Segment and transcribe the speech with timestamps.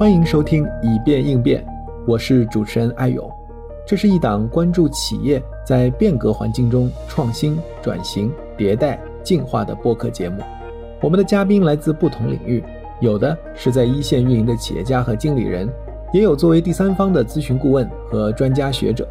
[0.00, 1.62] 欢迎收听以变应变，
[2.06, 3.30] 我是主持人艾勇。
[3.86, 10.42] 这是一档关注企业在变革环境中创新、转型、迭代、进化的播客节目。
[11.02, 12.64] 我们的嘉宾来自不同领域，
[13.00, 15.68] 有的是在一线运营的企业家和经理人，
[16.14, 19.06] 也有作为第三方的咨询顾问和专家学者。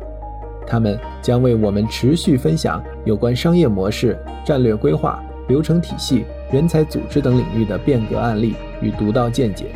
[0.65, 9.67] 他们将为我们持续分享有关商业模式、战略规划、流程体系、人才组织等领域的变革案例与独到见解。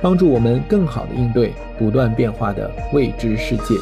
[0.00, 3.74] 帮助我们更好的应对不断变化的未知世界。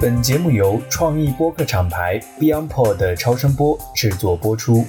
[0.00, 4.84] 本节目由创意播客厂牌 BeyondPod 的超声波制作播出。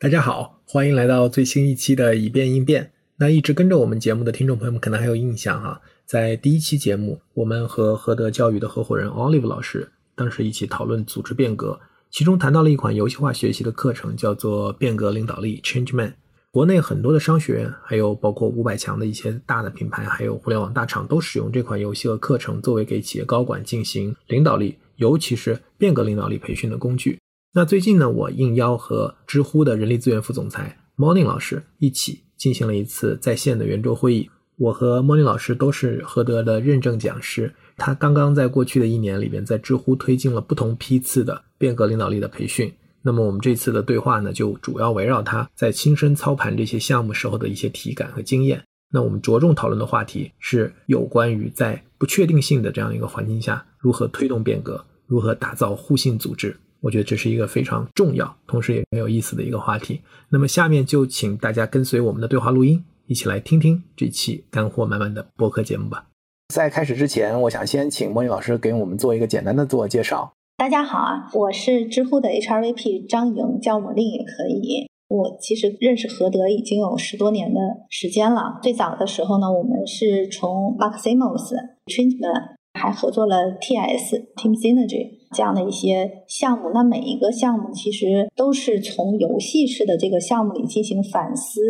[0.00, 2.90] 大家好，欢迎来到最新一期的以变应变。
[3.20, 9.92] 那一直跟着我们节目的听众朋友们可能还有印象哈，在第一期节目，我们和和德教育的合伙人 Olive 老师。
[10.18, 11.78] 当时一起讨论组织变革，
[12.10, 16.14] 其中谈到了一款游戏化学习的课程，叫做变革领导力 （Change Man）。
[16.50, 27.20] 国内很多的商学院，还有包括五百强的一些大的品牌，还有互联网大厂，都使用这款游戏和课程作为给企业高管进行领导力，尤其是变革领导力培训的工具。
[27.52, 34.28] 那最近呢，我应邀和知乎的人力资源副总裁 Morning 老师一起进行了一次在线的圆桌会议。
[34.56, 37.54] 我和 Morning 老师都是合德的认证讲师。
[37.78, 42.70] 他刚刚在过去的一年里边，在知乎推进了不同批次的变革领导力的培训。
[43.00, 48.62] 那么我们这次的对话呢，就主要围绕他在亲身操盘这些项目时候的一些体感和经验。
[48.90, 56.54] 那我们着重讨论的话题是有关于在不确定性的这样一个环境下，如何推动变革，如何打造互信组织。
[56.80, 60.00] 我觉得这是一个非常重要，同时也很有意思的一个话题。
[60.28, 66.06] 那么下面就请大家跟随我们的对话录音，一起来听听这期干货满满的播客节目吧。
[66.54, 70.32] 在开始之前，我想先请莫妮老师给我们做一个简单的自我介绍。
[70.56, 74.88] 大家好啊，我是知乎的 HRVP 张莹，叫莫令也可以。
[75.08, 77.60] 我其实认识何德已经有十多年的
[77.90, 78.58] 时间了。
[78.62, 81.54] 最早的时候呢，我们是从 Maximos、
[81.84, 85.17] Treatment 还合作了 TS Team Synergy。
[85.32, 91.60] 这样的一些项目，那每一个项目其实都是从游戏式的这个项目里进行反思，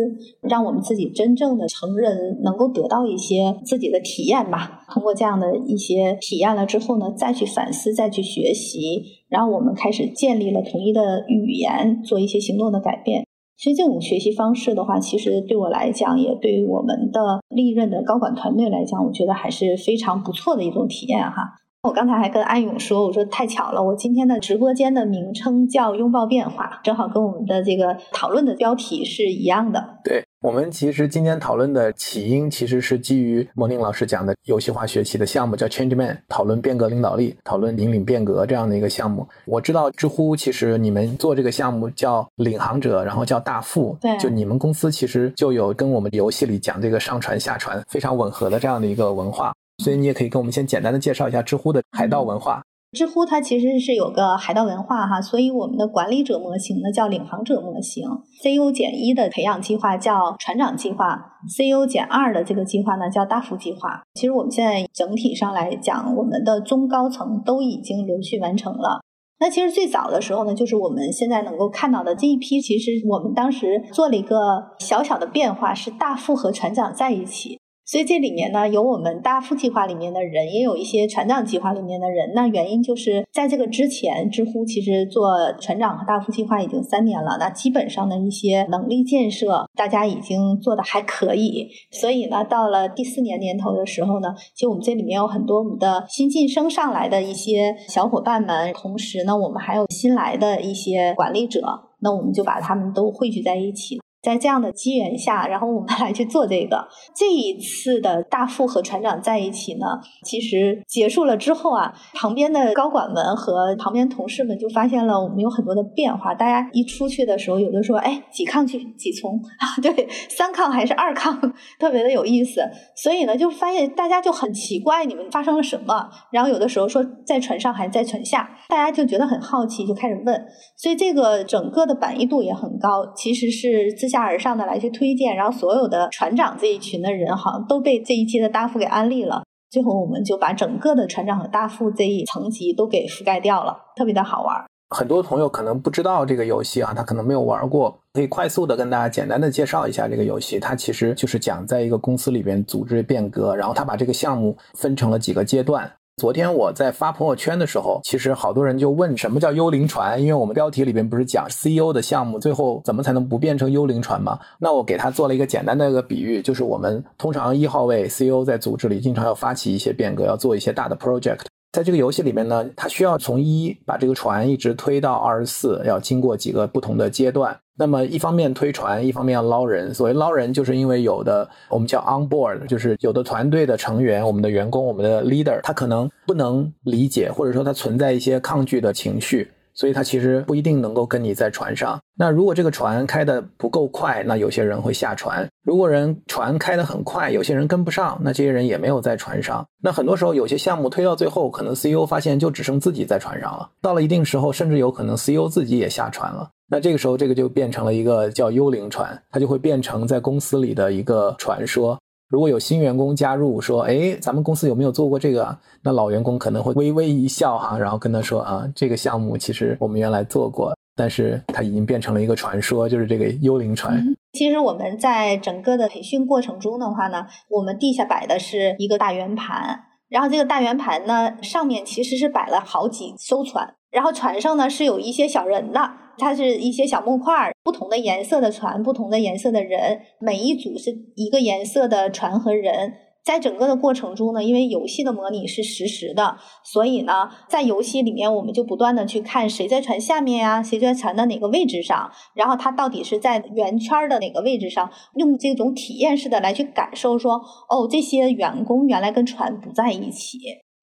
[0.41, 4.85] 让我们自己真正的成人能够得到一些自己的体验吧。
[4.89, 13.25] 通过这样的一些体验了之后呢，再去反思，再去学习，然后我们开始建立了统一的语言，做一些行动的改变。
[13.57, 21.43] 所以这种学习方式的话，其实对我来讲，也对于我们的历任的高管团队来讲，我觉得还是非常不错的一种体验哈。
[21.81, 29.97] 我刚才还跟安勇说，我说太巧了，我今天的直播间的名称叫“拥抱变化”，正好跟我们的这个讨论的标题是一样的。
[30.03, 39.25] 对我们其实今天讨论的起因，其实是基于莫宁老师讲的游戏化学习的项目，叫 Change Man，讨论变革领导力，讨论引领变革这样的一个项目。
[39.45, 49.53] 我知道知乎其实你们做这个项目叫领航者，然后叫大副，对，就你们公司其实就有跟我们游戏里讲这个上传下传非常吻合的这样的一个文化。
[49.79, 52.61] 所以你也可以跟我们先简单的介绍一下知乎的海盗文化。
[52.91, 58.03] 知乎它其实是有个海盗文化哈，所以我们的管理者模型呢叫领航者模型
[58.43, 64.01] ，CEO 减一的培养计划叫船长计划，CEO 减二的这个计划呢叫大副计划。
[64.15, 69.01] 其实我们现在整体上来讲，我们的中高层都已经连续完成了。
[69.39, 74.35] 那其实最早的时候呢，就是我们现在能够看到的这一批，其实我们当时做了一个
[74.79, 77.58] 小小的变化，是大副和船长在一起。
[77.89, 82.33] 所以这里面呢，有我们大富计划里面的人，也有一些船长计划里面的人。
[82.35, 91.67] 那原因就是在这个之前，知乎其实做船长和大富计划已经三年了，那基本上的一些能力建设，大家已经做的还可以。
[91.89, 101.61] 所以呢，到了第四年年头的时候呢，其实我们这里面有很多我们的新晋升上来的一些小伙伴们，同时呢，我们还有新来的一些管理者，
[102.01, 103.99] 那我们就把他们都汇聚在一起。
[104.29, 106.87] 在这样的机缘下，然后我们来去做这个。
[107.15, 109.87] 这一次的大副和船长在一起呢，
[110.23, 116.35] 其实结束了之后啊，旁边的高管们和旁边同事们就发现了我们有很多的变化。
[116.35, 119.65] 大家一出去的时候，有的说：“哎，几抗去几从啊？
[119.81, 121.39] 对，三抗还是二抗？
[121.79, 122.61] 特别的有意思。”
[122.95, 126.07] 所以呢，就发现大家就很奇怪，你们发生了什么？
[126.31, 130.45] 然后有的时候说在船上还是在船下，大家就觉得很好奇，就开始问。
[130.77, 134.09] 所以这个整个的满意度也很高，其实是自。
[134.19, 139.43] 下而上的来去推荐，然后所有的船长这一群的人好像都被这一期的大副给安利了。
[139.69, 144.65] 最后我们就把整个的船长和大副这一层级都给覆盖掉了，特别的好玩。
[144.89, 150.59] 很多朋友可能不知道这个游戏啊，他可能没有玩过，可以快速的跟大家简单的介绍一下这个游戏。
[150.59, 155.89] 它其实就是讲在一个公司里边组织变革，然后他把这个项目分成了几个阶段。
[156.19, 164.37] 昨天我在发朋友圈的时候，其实好多人就问什么叫幽灵船，因为我们标题里边不是讲 CEO 的项目最后怎么才能不变成幽灵船吗？
[164.59, 171.39] 那我给他做了一个简单的一个比喻，就是我们通常一号位 CEO 在组织里经常要发起一些变革，要做一些大的 project。
[171.71, 177.55] 在这个游戏里面呢，它需要从一把这个船一直推到二十四，要经过几个不同的阶段。
[177.77, 179.93] 那么一方面推船，一方面要捞人。
[179.93, 189.49] 所谓捞人，就是因为有的我们叫 on board，就是有的团队的成员、我们的员工、我们的 leader，他可能不能理解，或者说他存在一些抗拒的情绪。
[189.79, 191.97] 所以它其实不一定能够跟你在船上。
[192.17, 199.65] 那如果这个船开的不够快，那有些人会下船；如果人船开得很快，有些人跟不上，那这些人也没有在船上。
[199.81, 203.69] 那很多时候有些项目推到最后，可能 CEO 发现就只剩自己在船上了。
[203.81, 206.49] 到了一定时候，甚至有可能 CEO 自己也下船了。
[206.69, 211.97] 那这个时候，这个就变成了一个叫幽灵船，它就会变成在公司里的一个传说。
[212.29, 223.99] 如果有新员工加入，说：“哎，咱们公司有没有做过这个？”那老员工可能会微微一笑，哈，然后跟他说：“啊，这个项目其实我们原来做过，但是它已经变成了一个传说，就是这个幽灵船。”
[224.33, 235.91] 其实我们在整个的培训过程中的话呢，我们地下摆的是一个大圆盘，然后这个大圆盘呢上面其实是摆了好几艘船，然后船上呢是有一些小人的。
[236.21, 242.93] 它是一些小木块儿，不同的颜色的船，不同的颜色的人，每一组是一个颜色的船和人。
[243.29, 257.35] 在整个的过程中呢，因为游戏的模拟是实时的，所以呢，在游戏里面我们就不断的去看谁在船下面呀，谁在船的哪个位置上，然后他到底是在圆圈的哪个位置上，用这种体验式的来去感受说，
[257.69, 260.39] 哦，这些员工原来跟船不在一起。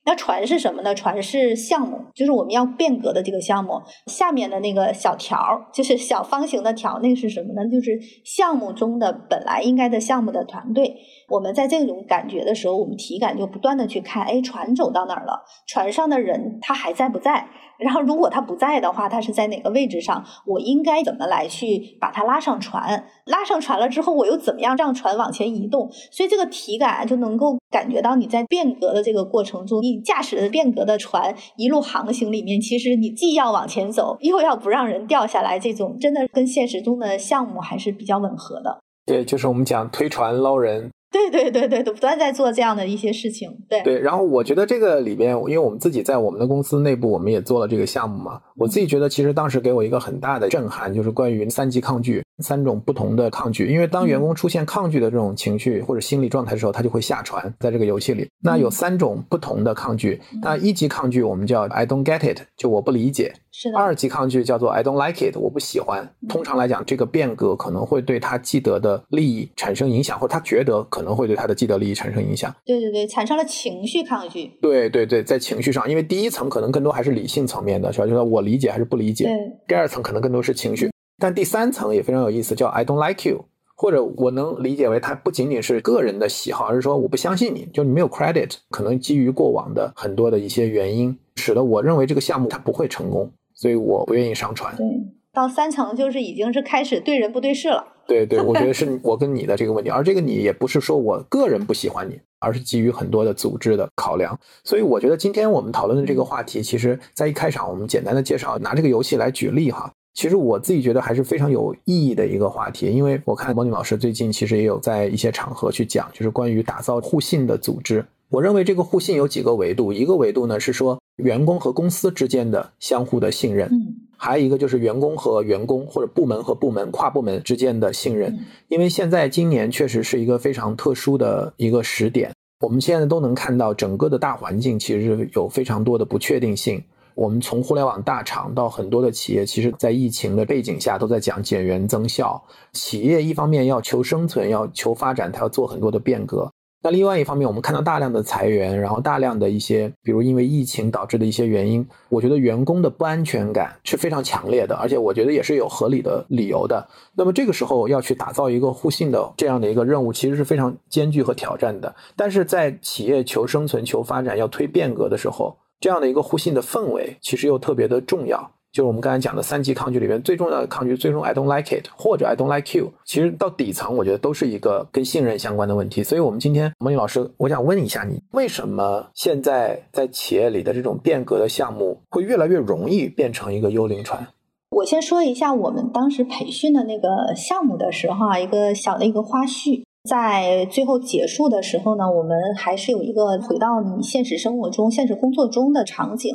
[0.09, 0.95] 那船是什么呢？
[0.95, 3.83] 船是项目，就是我们要变革的这个项目。
[4.07, 7.69] 下面的那个小条儿，就是小方形的条，那个是什么呢？
[7.69, 10.95] 就是项目中的本来应该的项目的团队。
[11.28, 15.43] 我们在这种感觉的时候，我们体感就不断的去看，哎，船走到哪儿了？
[15.67, 17.49] 船上的人他还在不在？
[17.78, 20.25] 然后如果他不在的话，他是在哪个位置上？
[20.46, 23.05] 我应该怎么来去把他拉上船？
[23.26, 25.90] 拉上船了之后，我又怎么样让船往前移动？
[26.11, 38.78] 所以这个体感就能够感觉到你在变革的这个过程中，你驾驶的变革的船一路航行里面，其实你既要往前走，又要不让人掉下来，这种真的跟现实中的项目还是比较吻合的。
[39.05, 40.90] 对，就是我们讲推船捞人。
[41.12, 43.49] 对对对对，不断在做这样的一些事情。
[43.69, 48.41] 对对，然后我觉得这个里边，因为我们自己在我们的公司内部，我们也做了这个项目嘛。
[48.56, 53.67] 我自己觉得，其实当时给我一个很大的震撼，就是关于三级抗拒，三种不同的抗拒。
[53.67, 57.55] 因为当员工出现抗拒的这种情绪或者心理状态的时候，他就会下船。
[57.61, 60.20] 在这个游戏里，那有三种不同的抗拒。
[60.43, 63.32] 那一级抗拒我们叫 I don't get it，就我不理解。
[63.58, 63.79] 是的。
[63.79, 66.06] 二级抗拒叫做 I don't like it，我不喜欢。
[66.29, 72.55] 通常来讲，这个变革可能会对他既得的利益产生影响，或者他觉得可能会对他的既得利益产生影响。
[72.67, 74.47] 对对对，产生了情绪抗拒。
[74.61, 78.06] 对对对，在情绪上，因为第一层可能更多还是理性层面的，是吧？
[78.06, 79.26] 就是我理解还是不理解。
[79.67, 93.32] 第二层可能更多是情绪，但第三层也非常有意思，叫 I don't like you，或者我能理解为它不仅仅是个人的喜好，而是说我不相信你，就你没有 credit，可能基于过往的很多的一些原因，使得我认为这个项目它不会成功。
[93.56, 94.76] 所以我不愿意上传。
[94.76, 94.87] 对，
[95.32, 97.85] 到三层就是已经是开始对人不对事了。
[98.06, 104.38] 对对，我觉得 是我跟你的这个问题，而这个你也不是说我个人不喜欢你，而是基于很多的组织的考量。
[104.62, 109.90] 所以我觉得今天我们讨论的这个话题，其实在一开场我们简单的介绍，拿这个游戏来举例哈。
[110.14, 118.02] 其实我自己觉得还是非常有意义的一个话题，因为我看莫妮老师最近其实也有在一些场合去讲，就是关于打造互信的组织。
[118.28, 123.71] 我认为这个互信有几个维度，一个维度呢是说员工和公司之间的相互的信任，
[124.16, 128.37] 还有一个就是员工和员工或者部门和部门跨部门之间的信任。
[128.68, 136.83] 因为现在今年确实是一个非常特殊的一个时点，我们现在都能看到整个的大环境其实有非常多的不确定性。
[137.14, 142.42] 我们从互联网大厂到很多的企业，其实在疫情的背景下都在讲减员增效。
[142.73, 146.50] 企业一方面要求生存，要求发展，它要做很多的变革。
[146.83, 156.87] 那另外一方面，我们看到大量的裁员，然后大量的一些，比如因为疫情导致的一些原因，我觉得员工的不安全感是非常强烈的，而且我觉得也是有合理的理由的。
[157.16, 161.92] 那么这个时候要去打造一个互信的这样的一个任务，其实是非常艰巨和挑战的。
[162.14, 168.52] 但是在企业求生存、求发展、要推变革的时候，这样的一个互信的氛围，其实又特别的重要。
[168.76, 176.02] 就是我们刚才讲的三级抗拒里面最重要的抗拒，最终 I don't like it 或者 I don't like you，其实到底层我觉得都是一个跟信任相关的问题。
[176.02, 184.26] 所以，我们今天莫妮老师，我想问一下你，为什么现在在企业里的这种变革的项目会越来越容易变成一个幽灵船？
[184.68, 189.86] 我先说一下我们当时培训的那个项目的时候啊，一个小的一个花絮。
[190.07, 196.35] 在最后结束的时候呢，我们还是有一个回到你现实生活中、现实工作中的场景。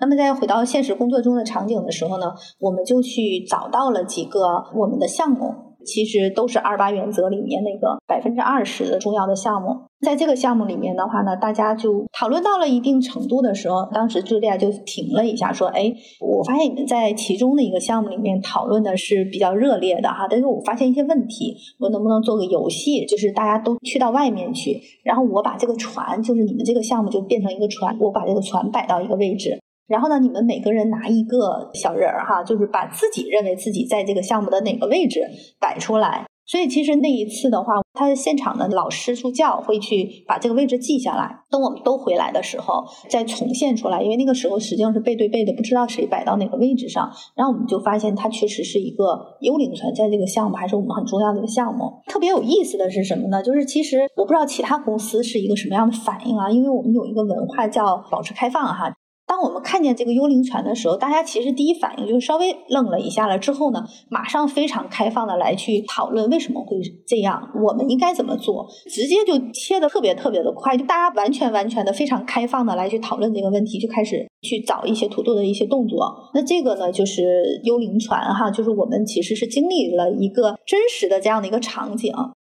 [0.00, 5.54] 那么在回到现实工作中的场景的时候呢，我们就去找到了几个我们的项目。
[5.82, 9.68] 其实都是二八原则里面那个百分之二十的重要的项目，
[10.00, 35.20] 在这个项目里面的话呢，大家就讨论到了一定程度的时候，当时朱莉亚就停了一下，说：“哎，我发现你们在其中的一个项目里面讨论的是比较热烈的哈，但是我发现一些问题，我能不能做个游戏，就是大家都去到外面去，然后我把这个船，就是你们这个项目就变成一个船，我把这个船摆到一个位置。”然后呢，你们每个人拿一个小人儿哈，就是把自己认为自己在这个项目的哪个位置
[35.60, 36.24] 摆出来。
[36.50, 41.44] 所以其实那一次的话，他的现场的老师助教会去把这个位置记下来。
[41.48, 44.02] 等我们都回来的时候，再重现出来。
[44.02, 47.08] 因为那个时候实际上是背对背的，不知道谁摆到哪个位置上。
[47.36, 51.84] 然后我们就发现，它确实是一个幽灵船在这个项目还是我们很重要的一个项目。
[52.08, 53.40] 特别有意思的是什么呢？
[53.40, 58.92] 就是其实我不知道其他公司是一个什么样的反应啊，因为我们有一个文化叫保持开放哈。
[59.30, 63.38] 当我们看见这个幽灵船的时候，大家其实第一反应就是稍微愣了一下了。
[63.38, 76.04] 之后呢，马上非常开放的来去讨论为什么会这样，我们应该怎么做，直接就切的特别特别的快，就大家完全完全的非常开放的来去讨论这个问题，就开始去找一些土豆的一些动作。
[76.34, 82.12] 那这个呢，就是幽灵船哈，就是我们其实是经历了一个真实的这样的一个场景。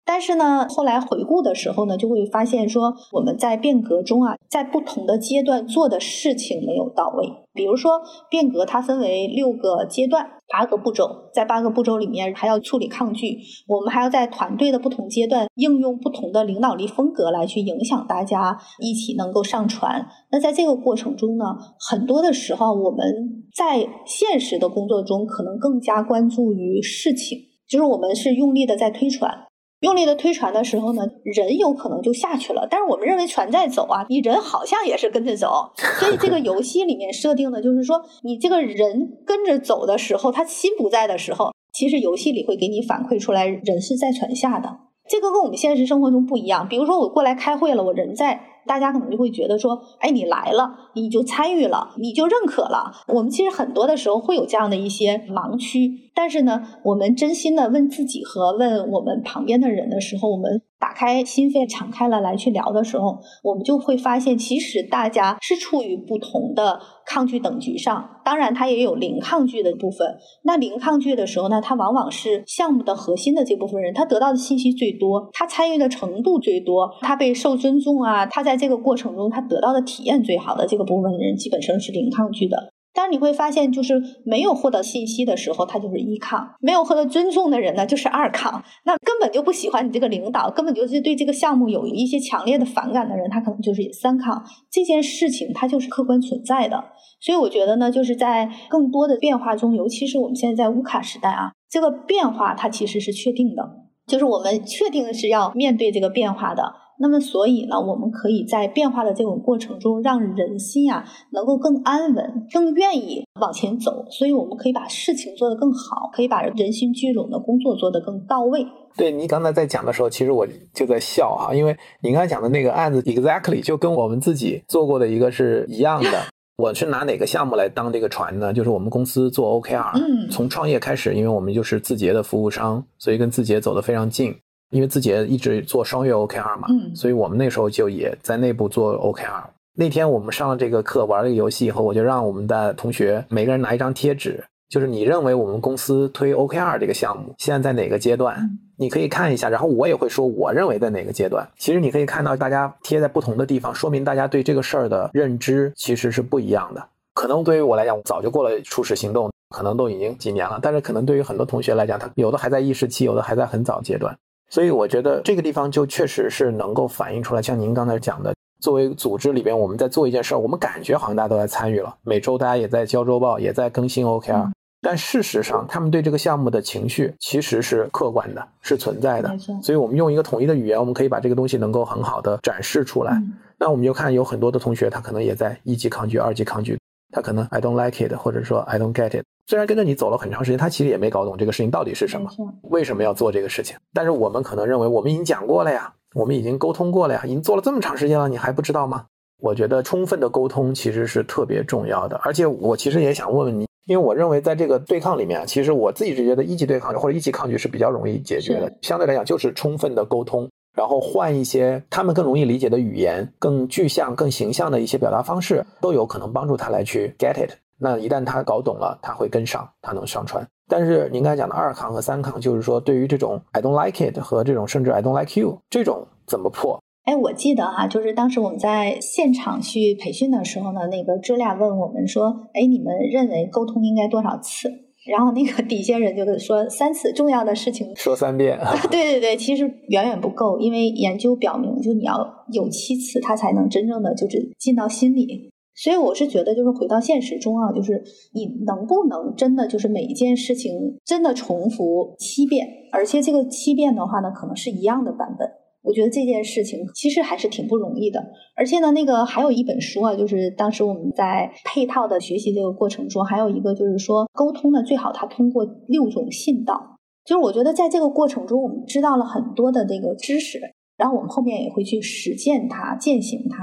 [0.04, 7.28] 但是呢，后来回顾的时候呢，就会发现说我们在变革中啊，在不同的阶段做的事情没有到位。
[7.52, 13.38] 比如说，变革它分为六个阶段，八个步骤，在八个步骤里面还要处理抗拒，
[13.68, 20.06] 我们还要在团队的不同阶段应用不同的领导力风格来去影响大家一起能够上传。
[20.30, 21.44] 那在这个过程中呢，
[21.88, 27.38] 很多的时候我们在现实的工作中可能更加关注于事情，
[27.68, 29.46] 就是我们是用力的在推船。
[29.80, 32.66] 用力的推船的时候呢，人有可能就下去了。
[32.70, 35.72] 但是我们认为船在走啊，你人好像也是跟着走。
[35.98, 44.78] 所以这个游戏里面设定的就是说，你这个人跟着走的时候，他心不在的时候，其实游戏里会给你反馈出来，人是在船下的。
[45.08, 46.68] 这个跟我们现实生活中不一样。
[46.68, 48.40] 比如说我过来开会了，我人在。
[48.70, 52.92] 大家可能就会觉得说，哎，你来了，你就参与了，你就认可了。
[53.08, 60.62] 我们其实很多的时候会有这样的一些盲区，但是呢，我们真心的问自己和问我们旁边的人的时候，我们。
[60.80, 68.08] 打开心扉，敞开了来去聊的时候，我们就会发现，其实大家是处于不同的抗拒等级上。
[68.24, 70.16] 当然，它也有零抗拒的部分。
[70.42, 82.72] 那零抗拒的时候呢，它往往是项目的核心的这部分人，他得到的信息最多，他参与的程度最多，他被受尊重啊，他在这个过程中他得到的体验最好的这个部分人，基本上是零抗拒的。
[82.92, 88.62] 但是你会发现，就是没有获得信息的时候，他就是一抗；没有获得尊重的人呢，就是二抗。
[88.84, 94.44] 那根本就不喜欢你这个领导，根本就是对这个项目有一些强烈的反感的人，他可能就是三抗。
[94.70, 96.84] 这件事情它就是客观存在的。
[97.20, 103.62] 所以我觉得呢，就是在更多的变化中，尤其是我们现在在乌卡时代啊，这个变化它其实是确定的，
[104.06, 106.72] 就是我们确定是要面对这个变化的。
[107.02, 111.02] 那么，所以呢，我们可以在变化的这种过程中，让人心啊
[111.32, 114.04] 能够更安稳，更愿意往前走。
[114.10, 118.66] 所以，我们可以把事情做得更好，可以把人心聚拢的工作做得更到位。
[118.98, 126.10] 对你刚才在讲的时候，其实我就在笑哈，因为你刚才讲的那个案子，exactly 就跟我们自己做过的一个是一样的。
[126.62, 128.52] 我是拿哪个项目来当这个船呢？
[128.52, 134.34] 就是我们公司做 OKR，嗯，从创业开始，因为我们就是字节的服务商，所以跟字节走得非常近。
[134.70, 139.42] 因为字节一直做双月 OKR 嘛，所以我们那时候就也在内部做 OKR。
[139.74, 148.36] 那天我们上了这个课，玩了个游戏以后，我就让我们的同学每个人拿一张贴纸，就是你认为我们公司推 OKR 这个项目现在在哪个阶段？
[148.76, 151.46] 你可以看一下，然后我也会说我认为在哪个阶段。
[151.58, 156.82] 其实你可以看到，大家贴在不同的地方，说明大家对这个事儿的认知其实是不一样的。
[157.14, 164.16] 可能对于我来讲，早就过了初始行动，可能都已经几年了，但是可能对于很多同学来讲，他有的还在意识期，有的还在很早阶段。
[164.50, 174.50] 所以我觉得这个地方就确实是能够反映出来，像您刚才讲的，作为组织里边我们在做一件事儿，我们感觉好像大家都在参与了，每周大家也在交周报，也在更新 OKR，
[174.82, 179.38] 但事实上他们对这个项目的情绪其实是客观的，是存在的。
[179.62, 183.22] 所以我们用一个统一的语言，我们可以把这个东西能够很好的展示出来。
[183.58, 186.79] 那我们就看有很多的同学，他可能也在一级抗拒、二级抗拒，
[187.12, 189.24] 他可能 I don't like it，或者说 I don't get it。
[189.46, 192.30] 虽然跟着你走了很长时间，他其实也没搞懂这个事情到底是什么，
[192.62, 193.76] 为什么要做这个事情。
[193.92, 199.06] 但是我们可能认为，我们已经讲过了呀，我们已经沟通过了呀，已经做了这么长时间了，你还不知道吗？
[199.40, 202.16] 我觉得充分的沟通其实是特别重要的。
[202.22, 210.48] 而且我其实也想问问你，因为我认为在这个对抗里面，其实我自己是觉得一级对抗或者一级抗拒是比较容易解决的，相对来讲就是充分的沟通。
[210.74, 217.52] 然后换一些他们更容易理解的语言、更具象、更形象的一些表达方式，都有可能帮助他来去 get it。
[217.78, 220.46] 那一旦他搞懂了，他会跟上，他能上传。
[220.68, 226.80] 但是您刚才讲的二抗和三抗，就是说对于这种 I don't like it 和这种甚至 I don't like you 这种怎么破？
[227.04, 234.68] 哎，我记得哈，就是当时我们在现场去培训的时候呢，那个知俩问我们说：“哎，你们认为沟通应该多少次？”
[235.10, 238.58] 然后那个底下人就说：“三次，重要的事情说三遍。”
[238.90, 242.16] 对对对，其实远远不够，因为研究表明，就你要
[242.52, 245.50] 有七次，他才能真正的就是进到心里。
[245.74, 248.02] 所以我是觉得，就是回到现实中啊，就是
[248.34, 255.48] 你能不能真的就是每一件事情真的重复七遍，而且这个七遍的话呢，可能是一样的版本。
[255.90, 258.24] 我觉得这件事情其实还是挺不容易的。
[258.54, 266.80] 而且呢，那个还有一本书啊，就是当时我们在配套的学习这个过程中，还有一个就是说沟通呢，最好它通过六种信道。
[267.24, 270.60] 就是我觉得在这个过程中，我们知道了很多的这个知识。
[270.96, 273.56] 然后我们后面也会去实践它、践行它。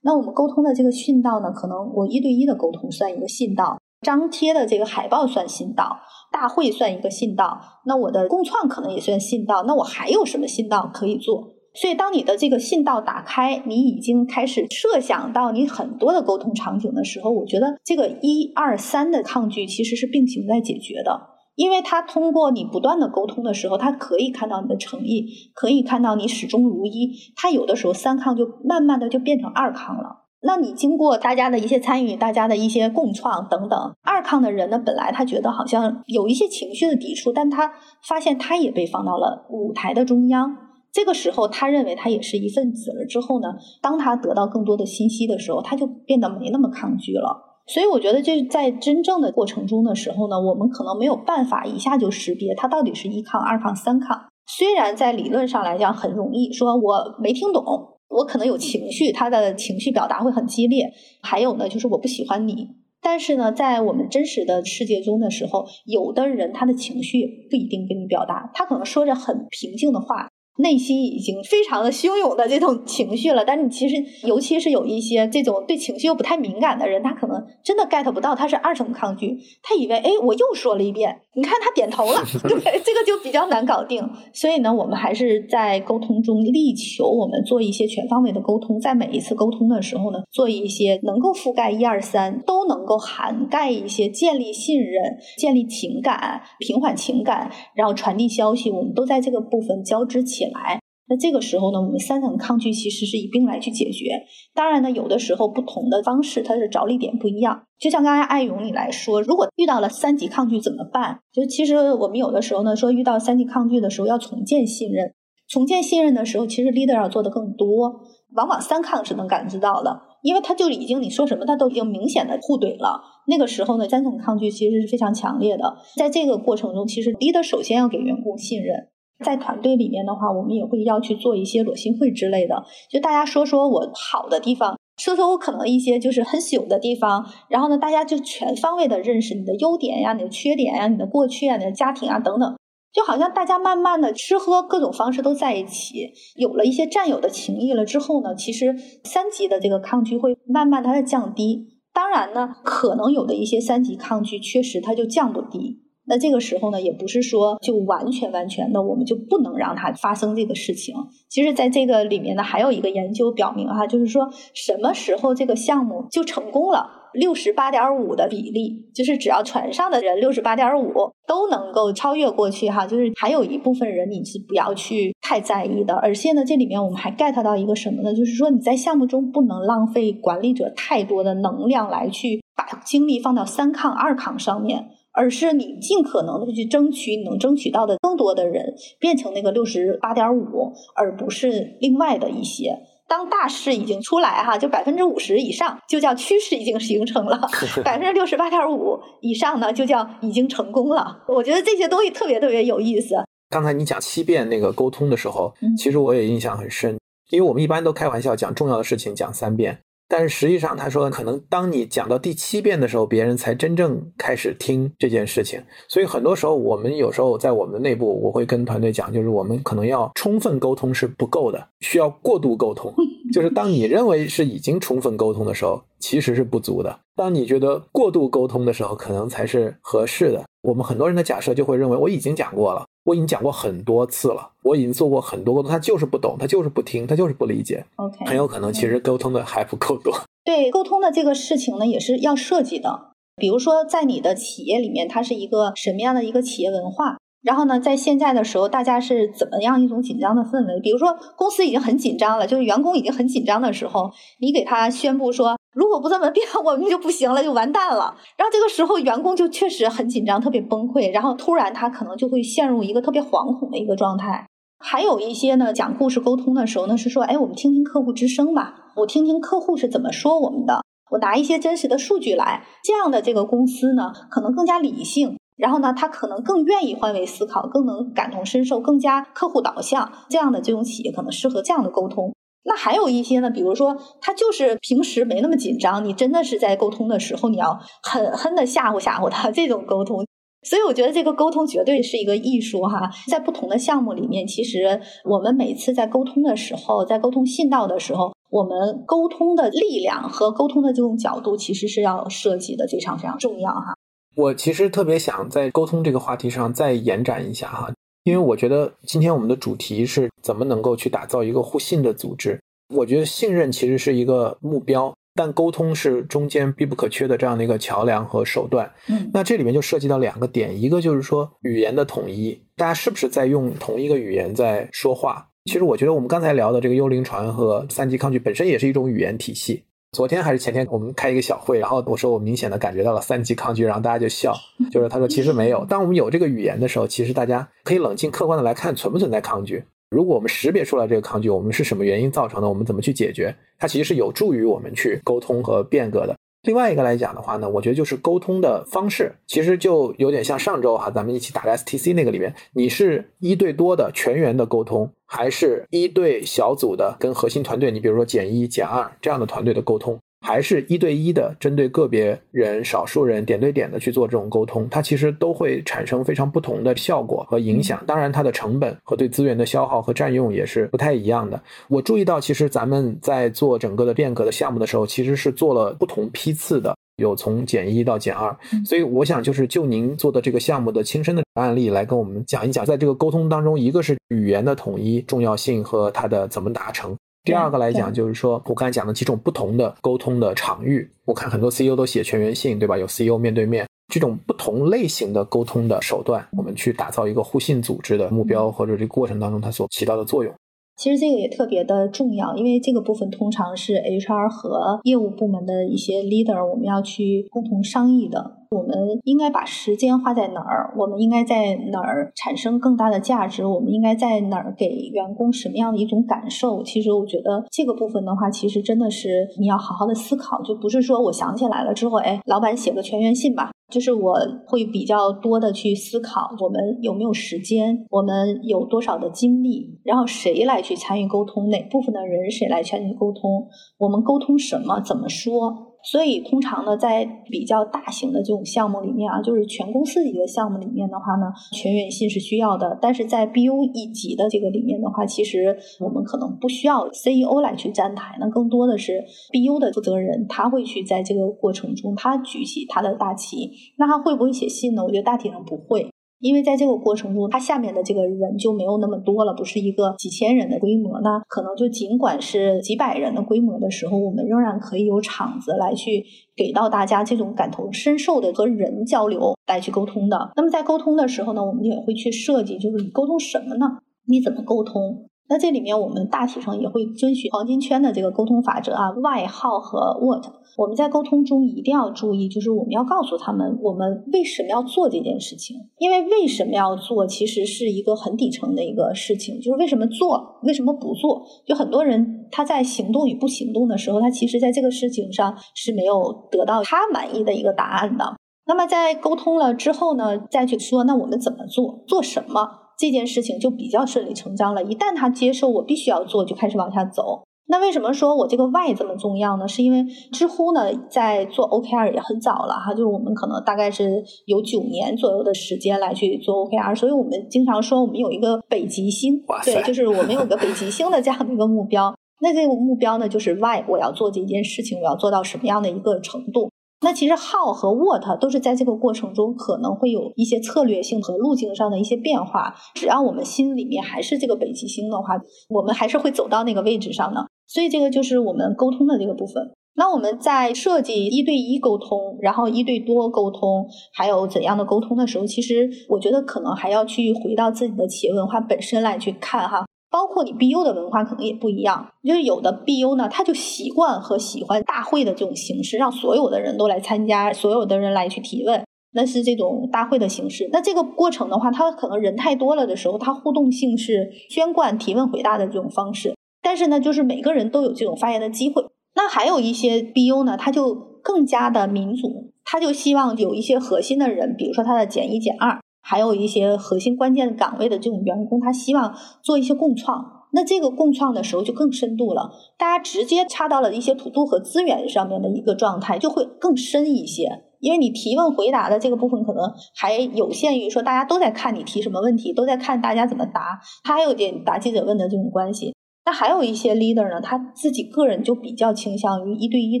[0.02, 6.00] 那我们沟通的这个信道呢，可能我一对一的沟通算一个信道，张贴的这个海报算信道，
[6.32, 7.60] 大会算一个信道。
[7.86, 9.62] 那我的共创可能也算信道。
[9.68, 11.54] 那我还有什么信道可以做？
[11.72, 21.28] 所以，当你的这个信道打开，你已经开始设想到你很多的沟通场景的时候，我觉得这个一二三的抗拒其实是并行在解决的。
[21.56, 27.12] 因为他通过你不断的沟通的时候，他可以看到你的诚意，可以看到你始终如一。
[27.36, 30.26] 他有的时候三抗就慢慢的就变成二抗了。
[30.42, 37.70] 那你经过大家的一些参与，大家的一些共创等等，二抗的人呢，本来他觉得好像有一些情绪的抵触，但他
[38.08, 40.69] 发现他也被放到了舞台的中央。
[40.92, 43.04] 这个时候，他认为他也是一份子了。
[43.06, 43.48] 之后呢，
[43.80, 47.46] 当他得到更多的信息的时候，他就变得没那么抗拒了。
[47.66, 54.26] 所以我觉得，这在真正的过程中的时候呢，我们可能没有办法一下就识别他到底是一抗、二抗、三抗。
[54.48, 57.62] 虽然在理论上来讲很容易，说我没听懂，
[58.08, 60.92] 我可能有情绪，他的情绪表达会很激烈。
[61.22, 62.70] 还有呢，就是我不喜欢你。
[63.00, 70.28] 但是呢，在我们真实的世界中的时候，有的人他的情绪不一定跟你表达，他可能说着很平静的话。
[70.60, 73.96] 内心已经非常的汹涌的这种情绪了，但是你其实，
[74.26, 84.08] 尤其是有一些这种对情绪又不太敏感的人，他可能真的 get 不到，他是二层抗拒，他以为，哎，我又说了一遍，你看他点头了， 对，这个就比较难搞定。
[84.32, 100.49] 所以呢，我们还是在沟通中力求我们做一些全方位的沟通，在每一次沟通的时候呢，做一些能够覆盖一二三，都能够涵盖一些建立信任、建立情感、平缓情感，然后传递消息，我们都在这个部分交织起来。
[100.50, 104.10] 来，那这个时候呢，我们三层抗拒其实是一并来去解决。
[104.54, 107.62] 当然呢，有的时候不同的方式，它是着力点不一样。
[107.78, 111.18] 就像刚才艾勇你来说，如果遇到了三级抗拒怎么办？
[111.32, 115.12] 就其实我们有的时候呢，说遇到三级抗拒的时候要重建信任。
[115.48, 118.02] 重建信任的时候，其实 leader 要做的更多。
[118.36, 123.02] 往往三抗是能感知到的，因为他就已经你说什么，他都已经明显的互怼了。
[123.26, 125.74] 那个时候呢，三层抗拒其实是非常强烈的。
[125.96, 128.76] 在这个过程中，其实 leader 首先要给员工信任。
[129.24, 142.56] 在团队里面的话，我们也会要去做一些裸心会之类的，就大家说说我好的地方，说说我可能一些就是很朽的地方，然后呢，大家就全方位的认识你的优点呀、你的缺点呀、你的过去啊、你的家庭啊等等，
[142.92, 151.78] 就好像大家慢慢的吃喝各种方式都在一起，有了一些战友的情谊了之后呢，其实三级的这个抗拒会慢慢它的降低。
[151.92, 155.82] 当然呢，可能有的一些三级抗拒确实它就降不低。
[156.10, 160.92] 那这个时候呢，也不是说就完全完全的，我们就不能让它发生这个事情。
[161.28, 170.92] 其实，在这个里面呢，还有一个研究表明哈，就是说什么时候这个项目就成功了，六十八点五的比例，就是只要船上的人六十八点五
[171.28, 175.94] 都能够超越过去哈，就是还有一部分人你是不要去太在意的。
[175.94, 178.12] 而且呢，这里面我们还 get 到一个什么呢？
[178.12, 184.88] 就是说你在项目中不能浪费管理者太多的能量来去把精力放到三抗二抗上面。
[185.12, 192.78] 而是你尽可能的去争取你能争取到的更多的人变成那个六十八点五，而不是另外的一些。
[193.08, 197.40] 当大势已经出来哈，就百分之五十以上就叫趋势已经形成了，
[197.82, 201.24] 百分之六十八点五以上呢就叫已经成功了。
[201.26, 203.16] 我觉得这些东西特别特别有意思。
[203.48, 206.96] 刚才你讲七遍那个沟通的时候，其实我也印象很深，
[207.30, 209.80] 因为我们一般都开玩笑讲重要的事情讲三遍。
[210.12, 215.62] 但是实际上，他说可能当你讲到第七遍的时候，别人才真正开始听这件事情。
[215.86, 222.92] 所以很多时候，我们有时候在我们的内部，我会跟团队讲，就是我们可能要充分沟通是不够的，需要过度沟通。
[223.32, 230.42] 就是当你认为是已经充分沟通的时候，其实是不足的；当你觉得过度沟通的时候，可能才是合适的。
[230.62, 237.84] 我们很多人的假设就会认为我已经讲过了，我已经讲过很多次了，我已经做过很多沟通，他就是不懂，他就是不听，他就是不理解。
[237.96, 240.14] OK，很有可能其实沟通的还不够多。
[240.44, 243.10] 对沟通的这个事情呢，也是要设计的。
[243.36, 247.16] 比如说，在你的企业里面，它是一个什么样的一个企业文化？
[247.42, 250.78] 然后呢，在现在的时候，大家是怎么样一种紧张的氛围？
[250.80, 254.10] 比如说，公司已经很紧张了，就是员工已经很紧张的时候，
[254.40, 258.16] 你给他宣布说，如果不这么 变，我们就不行了，就完蛋了。
[258.36, 264.46] 然后这个时候，员工就确实很紧张，特别崩溃，然后突然他可能就会陷入一个特别惶恐的一个状态。
[264.82, 282.34] 还有一些呢，讲故事沟通的时候呢，是说，哎，我们听听客户之声吧，我听听客户是怎么说我们的，我拿一些真实的数据来，这样的这个公司呢，可能更加理性，然后呢，他可能更愿意换位思考，更能感同身受，更加客户导向，这样的这种企业可能适合这样的沟通。
[282.62, 290.26] 那还有一些呢，比如说他就是平时没那么紧张，你真的是在沟通的时候，你要狠狠的吓唬吓唬他，这种沟通。
[290.62, 303.94] 所以我觉得这个沟通绝对是一个艺术哈，在不同的项目里面，其实我们每次在沟通的时候，在沟通信道的时候，我们沟通的力量和沟通的这种角度，其实是要设计的非常非常重要哈。
[304.36, 307.90] 我其实特别想在沟通这个话题上再延展一下哈，
[308.30, 312.60] 因为我觉得今天我们的主题是怎么能够去打造一个互信的组织。
[312.94, 318.88] 我觉得信任其实是一个目标，但沟通是中间必不可缺的这样的一个桥梁和手段。
[319.08, 325.48] 嗯那这里面就涉及到两个点，一个就是说语言的统一，大家是不是在用同一个语言在说话？
[325.64, 329.82] 其实我觉得我们刚才聊的这个幽灵船和三级抗拒本身也是一种语言体系。
[330.12, 334.52] 昨天还是前天，我们开一个小会，然后我说我明显的感觉到了三级抗拒，然后大家就笑，
[334.90, 335.84] 就是他说其实没有。
[335.84, 339.84] 当我们有这个语言的时候，其实大家可以冷静客观的来看存不存在抗拒。
[340.10, 346.36] 如果我们识别出来这个抗拒，我们是什么原因造成的，我们怎么去解决，它其实是有助于我们去沟通和变革的。
[346.62, 368.02] 另外一个来讲的话呢，我觉得就是沟通的方式，其实就有点像上周哈，咱们一起打的 STC 那个里面，你是一对多的全员的沟通，还是一对小组的跟核心团队，你比如说减一、减二这样的团队的沟通，还是一对一的针对个别人、少数人点对点的去做这种沟通，它其实都会产生非常不同的效果和影响。
[368.06, 371.62] 当然，它的成本和对资源的消耗和占用也是不太一样的。
[371.88, 376.94] 我注意到，其实咱们在做整个的变革的项目的时候，其实是做了不同批次的。
[377.16, 387.14] 有从减一到减二，所以我想就是就您做的这个项目的亲身的案例来跟我们讲一讲，在这个沟通当中，一个是语言的统一重要性和它的怎么达成。
[387.42, 392.98] 第二个来讲，就是说我刚才讲的几种不同的沟通的场域，我看很多 CEO 都写全员性，对吧？
[392.98, 400.52] 有 CEO 面对面这种不同类型的沟通的手段，我们去打造一个互信组织的目标或者这个过程当中它所起到的作用。
[400.96, 408.59] 其实这个也特别的重要，因为这个部分通常是 HR 和业务部门的一些 leader 我们要去共同商议的。
[408.70, 410.94] 我们应该把时间花在哪儿？
[410.96, 413.66] 我们应该在哪儿产生更大的价值？
[413.66, 416.80] 我们应该在哪儿给员工什么样的一种感受？
[416.84, 423.72] 其实我觉得这个部分的话，其实真的是你要好好的思考，就不是说我想起来了之后，哎，老板写个全员信吧。
[423.90, 424.36] 就是我
[424.68, 433.66] 会比较多的去思考，我们有没有时间，我们有多少的精力，然后谁来去参与沟通，哪部分的人谁来参与沟通，
[433.98, 435.89] 我们沟通什么，怎么说。
[436.02, 442.98] 所以，通常呢，在比较大型的这种项目里面啊，就是全公司级的项目里面的话呢，全员信是需要的。
[443.00, 453.70] 但是在 BU 一级的这个里面的话，其实我们可能不需要 CEO 来去站台，那更多的是 BU 的负责人，他会去在这个过程中，他举起他的大旗。
[453.96, 455.04] 那他会不会写信呢？
[455.04, 456.09] 我觉得大体上不会。
[456.40, 466.24] 因为在这个过程中，他下面的这个人就没有那么多了，不是一个几千人的规模，那可能就尽管是几百人的规模的时候，我们仍然可以有场子来去
[466.56, 470.50] 给到大家这种感同身受的和人交流来去沟通的。
[470.56, 473.98] 那么在沟通的时候呢，我们也会去设计，就是你沟通什么呢？
[474.26, 475.29] 你怎么沟通？
[475.50, 480.46] 那这里面我们大体上也会遵循黄金圈的这个沟通法则啊，Why、How 和 What。
[480.76, 485.76] 我们在沟通中一定要注意，就是我们要告诉他们我们为什么要做这件事情。
[485.98, 491.44] 因为为什么要做，其实是一个很底层的一个事情，就是为什么做，为什么不做。
[491.66, 498.36] 就很多人他在行动与不行动的时候，他其实在这个事情上是没有得到他满意的一个答案的。
[498.66, 502.79] 那么在沟通了之后呢，再去说那我们怎么做，做什么。
[503.00, 504.84] 这件事情就比较顺理成章了。
[504.84, 507.42] 一旦他接受我必须要做，就开始往下走。
[507.66, 509.66] 那为什么说我这个 why 这么重要呢？
[509.66, 522.14] 是因为知乎呢在做 OKR 也很早了哈，就是我们可能大概是有九年左右的时间来去做 OKR，所以我们经常说我们有一个北极星，对，就是我们有个北极星的这样的一个目标。
[522.42, 526.68] 那这个目标呢，就是 why 我要做这件事情，我要做到什么样的一个程度？
[527.02, 532.74] 那其实 how 和 what 都是在这个过程中可能会有一些策略性和路径上的一些变化。
[532.94, 537.46] 只要我们心里面还是这个北极星的话，我们还是会走到那个位置上的。
[537.66, 539.72] 所以这个就是我们沟通的这个部分。
[539.94, 549.84] 那我们在设计一对一沟通，然后一对多沟通，还有怎样的沟通的时候，其实我觉得可能还要去回到自己的企业文化本身来去看哈。
[550.10, 560.68] 包括你 BU 的文化可能也不一样，就是有的 BU 呢，他就习惯和喜欢大会的这种形式，让所有的人都来参加，所有的人来去提问，那是这种大会的形式。
[560.72, 566.34] 那这个过程的话，他可能人太多了的时候，他互动性是宣贯提问回答的这种方式。
[566.62, 568.84] 但是呢，就是每个人都有这种发言的机会。
[569.14, 575.80] 那还有一些 BU 呢，他就更加的民主，他就希望有一些核心的人，比如说他的减一减二。
[576.02, 580.38] 还有一些核心关键岗位的这种员工，他希望做一些共创。
[580.52, 587.48] 那这个共创的时候就更深度了，大家直接插到了一些土度和资源上面的一个状态，就会更深一些。
[587.78, 595.94] 因为你提问回答的这个部分可能还有限于说大家都在看你提什么问题，都在看大家怎么答，他还有点答记者问的这种关系。
[596.26, 600.00] 那还有一些 leader 呢，他自己个人就比较倾向于一对一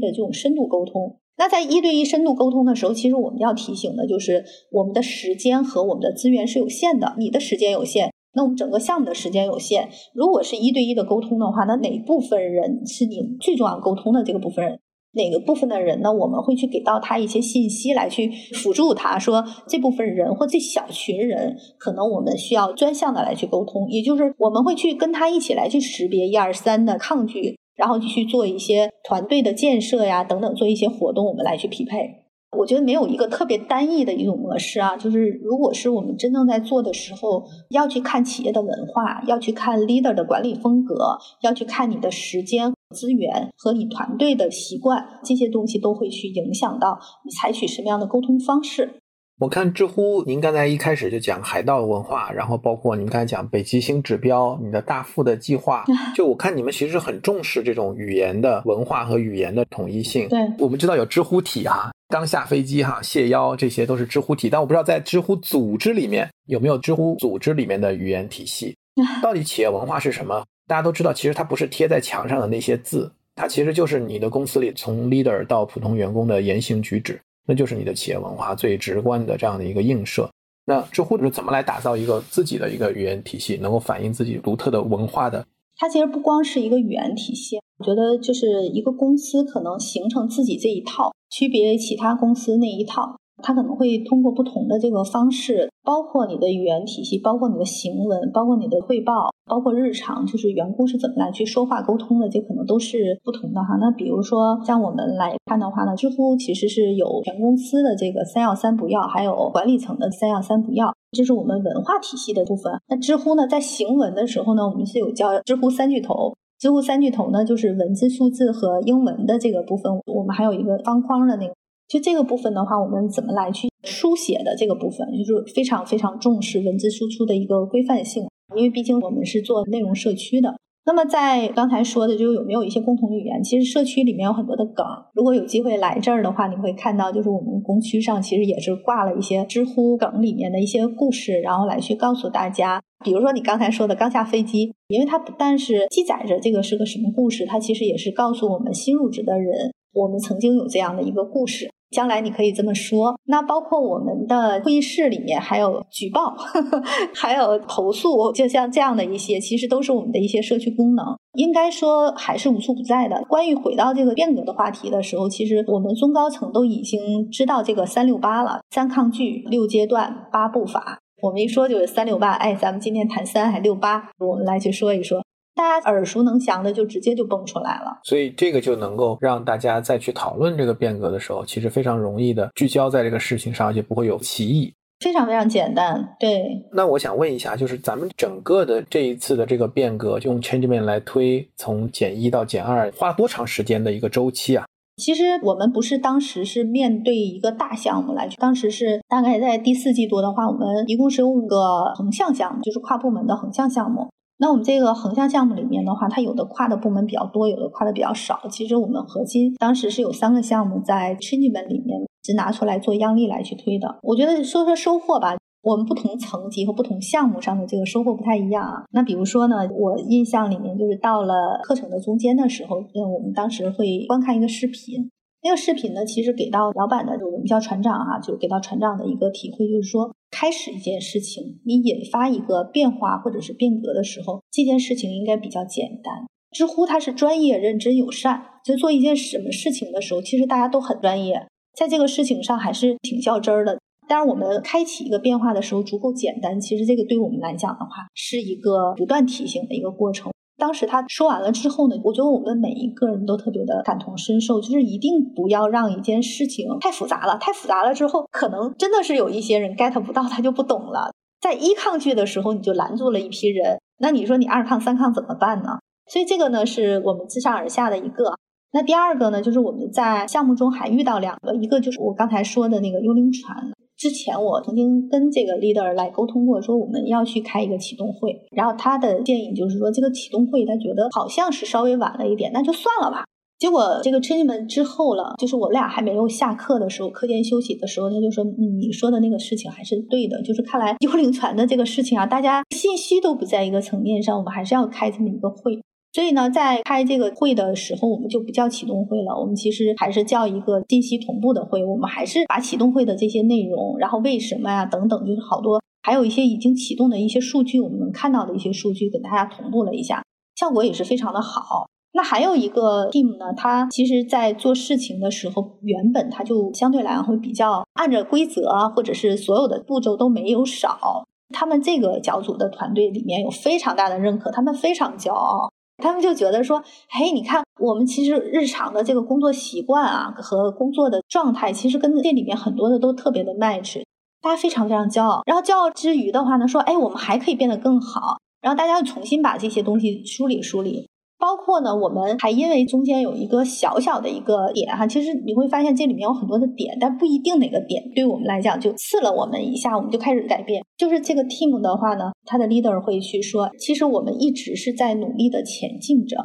[0.00, 1.19] 的这种深度沟通。
[1.40, 7.14] 那在一对一深度沟通的时候，其实我们要提醒的就是，我们的时间和我们的资源是有限的。
[7.16, 9.88] 你的时间有限，那我们整个项目的时间有限。
[10.12, 14.78] 如果是一对一的沟通的话，那哪部分人是你最重要沟通的这个部分人？
[15.12, 16.12] 哪个部分的人呢？
[16.12, 27.58] 我们会去给到他一些信息来去辅助他，说这部分人或这小群人，可能我们需要专项的来去沟通，也就是我们会去跟他一起来去识别一二三的抗拒。
[27.80, 32.26] 然后去做一些团队的建设呀，等等，做一些活动，我们来去匹配。
[32.58, 48.99] 我觉得没有一个特别单一的一种模式啊，就是如果是我们真正在做的时候，要去看企业的文化，要去看 leader 的管理风格，要去看你的时间资源和你团队的习惯，这些东西都会去影响到你采取什么样的沟通方式。
[49.40, 55.82] 我看知乎，您刚才一开始就讲海盗文化，然后包括您刚才讲北极星指标，你的大富的计划，
[56.14, 60.28] 就我看你们其实很重视这种语言的文化和语言的统一性。
[60.28, 68.76] 对，我们知道有知乎体哈，刚下飞机哈，谢邀这些都是知乎体，但我不知道在知乎组织里面有没有知乎组织里面的语言体系。
[69.22, 70.44] 到底企业文化是什么？
[70.68, 77.18] 大家都知道，其实它不是贴在墙上的那些字，它其实就是你的公司里从 leader 到普通员工的言行举止。
[77.50, 80.30] 那就是你的企业文化最直观的这样的一个映射。
[80.66, 85.44] 那知乎是怎么来打造一个自己的一个语言体系，能够反映自己独特的文化的？
[85.76, 93.16] 它其实不光是一个语言体系，我觉得就是一个公司可能形成自己这一套，区别其他公司那一套。
[93.42, 103.76] 它可能会通过不同的这个方式，包括你的语言体系，包括你的行文，包括你的汇报，包括日常，就是员工是怎么来去说话沟通的，这可能都是不同的哈。
[103.80, 112.72] 那比如说像我们来看的话呢，知乎其实是有全公司的这个三要三不要，还有管理层的三要三不要，这是我们文化体系的部分。
[112.88, 116.34] 那知乎呢，在行文的时候呢，我们是有叫知乎三巨头。
[116.58, 121.54] 知乎三巨头呢，就是文字、数字和英文的这个部分，我们还有一个方框的那个。
[121.90, 130.54] 就这个部分的话，我们怎么来去书写的这个部分，就是非常非常重视文字输出的一个规范性，因为毕竟我们是做内容社区的。
[130.86, 133.42] 那么在刚才说的，就有没有一些共同语言？
[133.42, 142.80] 其实社区里面有很多的梗，如果有机会来这儿的话，你会看到，就是我们工区上其实也是挂了一些知乎梗里面的一些故事，然后来去告诉大家。
[143.04, 151.68] 比如说你刚才说的刚下飞机，因为它不但是记载着这个是个什么故事，它其实也是告诉我们新入职的人，我们曾经有这样的一个故事。
[151.90, 156.82] 将来你可以这么说，那包括我们的会议室里面还有举报呵呵，
[157.14, 161.04] 还有投诉，就像这样的一些，其实都是我们的一些社区功能。
[161.34, 163.22] 应该说还是无处不在的。
[163.28, 170.98] 关于回到这个变革的话题的时候，其实我们中高层都已经知道这个三六八了：三抗拒、六阶段、八步法。
[171.22, 175.22] 我们一说就是三六八，哎，咱们今天谈三还六八，我们来去说一说。
[175.54, 186.16] 大家耳熟能详的就直接就蹦出来了，所以这个就能够让大家再去讨论这个变革的时候，其实非常容易的聚焦在这个事情上，而且不会有歧义，非常非常简单。
[186.18, 186.64] 对。
[186.72, 194.64] 那我想问一下，就是咱们整个的这一次的这个变革，用 Changeman 来推，从减一到减二，花多长时间的一个周期啊？
[194.96, 204.08] 其实我们不是当时是面对一个大项目来，当时是大概在第四季度的话，我们一共是有五个横向项目，就是跨部门的横向项目。
[204.40, 208.40] 那我们这个横向项目里面的话，它有的跨的部门比较多，有的跨的比较少。
[208.50, 213.98] 其实我们核心当时是有三个项目在 change 里面只拿出来做样例来去推的。
[214.02, 218.84] 我觉得说说收获吧，我们不同层级和不同项目上的这个收获不太一样啊。
[218.92, 225.10] 那比如说呢，我印象里面就是到了课程的中间的时候，嗯我们当时会观看一个视频。
[225.42, 236.26] 那个视频呢，其实给到老板的，我们叫船长啊，就给到船长的一个体会，就是说，开始一件事情，你引发一个变化或者是变革的时候，这件事情应该比较简单。
[236.50, 243.78] 知乎它是专业、认真、友善，就做一件什么事情的时候，其实大家都很专业，在这个事情上还是挺较真儿的。
[244.08, 250.32] 但是我们开启一个变化的时候足够简单，其实这个对我们来讲的话，是一个不断提醒的一个过程。
[250.60, 261.10] 当时他说完了之后呢，我觉得我们每一个人都特别的感同身受，就是一定不要让一件事情太复杂了，太复杂了之后，可能真的是有一些人 get 不到，他就不懂了。
[261.40, 265.78] 在一抗拒的时候，你就拦住了一批人，那你说你二抗三抗怎么办呢？
[266.06, 268.34] 所以这个呢，是我们自上而下的一个。
[268.72, 273.72] 那第二个呢，就是我们在项目中还遇到两个，一个就是我刚才说的那个幽灵船。
[274.00, 283.24] 之前我曾经跟这个 leader 来沟通过，说我们要去开一个启动会，然后他的建议就是说这个启动会他觉得好像是稍微晚了一点，那就算了吧。
[283.58, 295.78] 结果这个 training 之后了，就是我俩还没有下课的时候，课间休息的时候，他就说，嗯，你说的那个事情还是对的，就是看来幽灵船的这个事情啊，大家信息都不在一个层面上，我们还是要开这么一个会。
[296.12, 301.84] 所以呢，在开这个会的时候，我们就不叫启动会了，我们其实还是叫一个信息同步的会。
[301.84, 310.24] 我们还是把启动会的这些内容，然后为什么呀等等，就是好多，还有一些已经启动的一些数据，我们能看到的一些数据，给大家同步了一下，
[310.56, 311.86] 效果也是非常的好。
[312.12, 321.24] 那还有一个 team 呢，他其实在做事情的时候，原本他就相对来讲会比较按着规则啊，或者是所有的步骤都没有少。
[321.54, 325.70] 他们这个小组的团队里面有非常大的认可，他们非常骄傲。
[326.00, 334.02] 他们就觉得说，嘿，你看，我们其实日常的这个工作习惯啊，和工作的状态，其实跟店里面很多的都特别的 match，
[334.40, 335.42] 大家非常非常骄傲。
[335.44, 338.38] 然后骄傲之余的话呢，说，哎，我们还可以变得更好。
[338.62, 341.09] 然后大家又重新把这些东西梳理梳理。
[341.40, 350.84] 包括呢，我们还因为中间有一个小小的一个点哈，其实你会发现这里面有很多的点，但不一定哪个点对我们来讲就刺了我们一下，我们就开始改变。
[350.98, 356.36] 就是这个 team 的话呢，他的 leader 会去说，其实我们一直是在努力的前进着，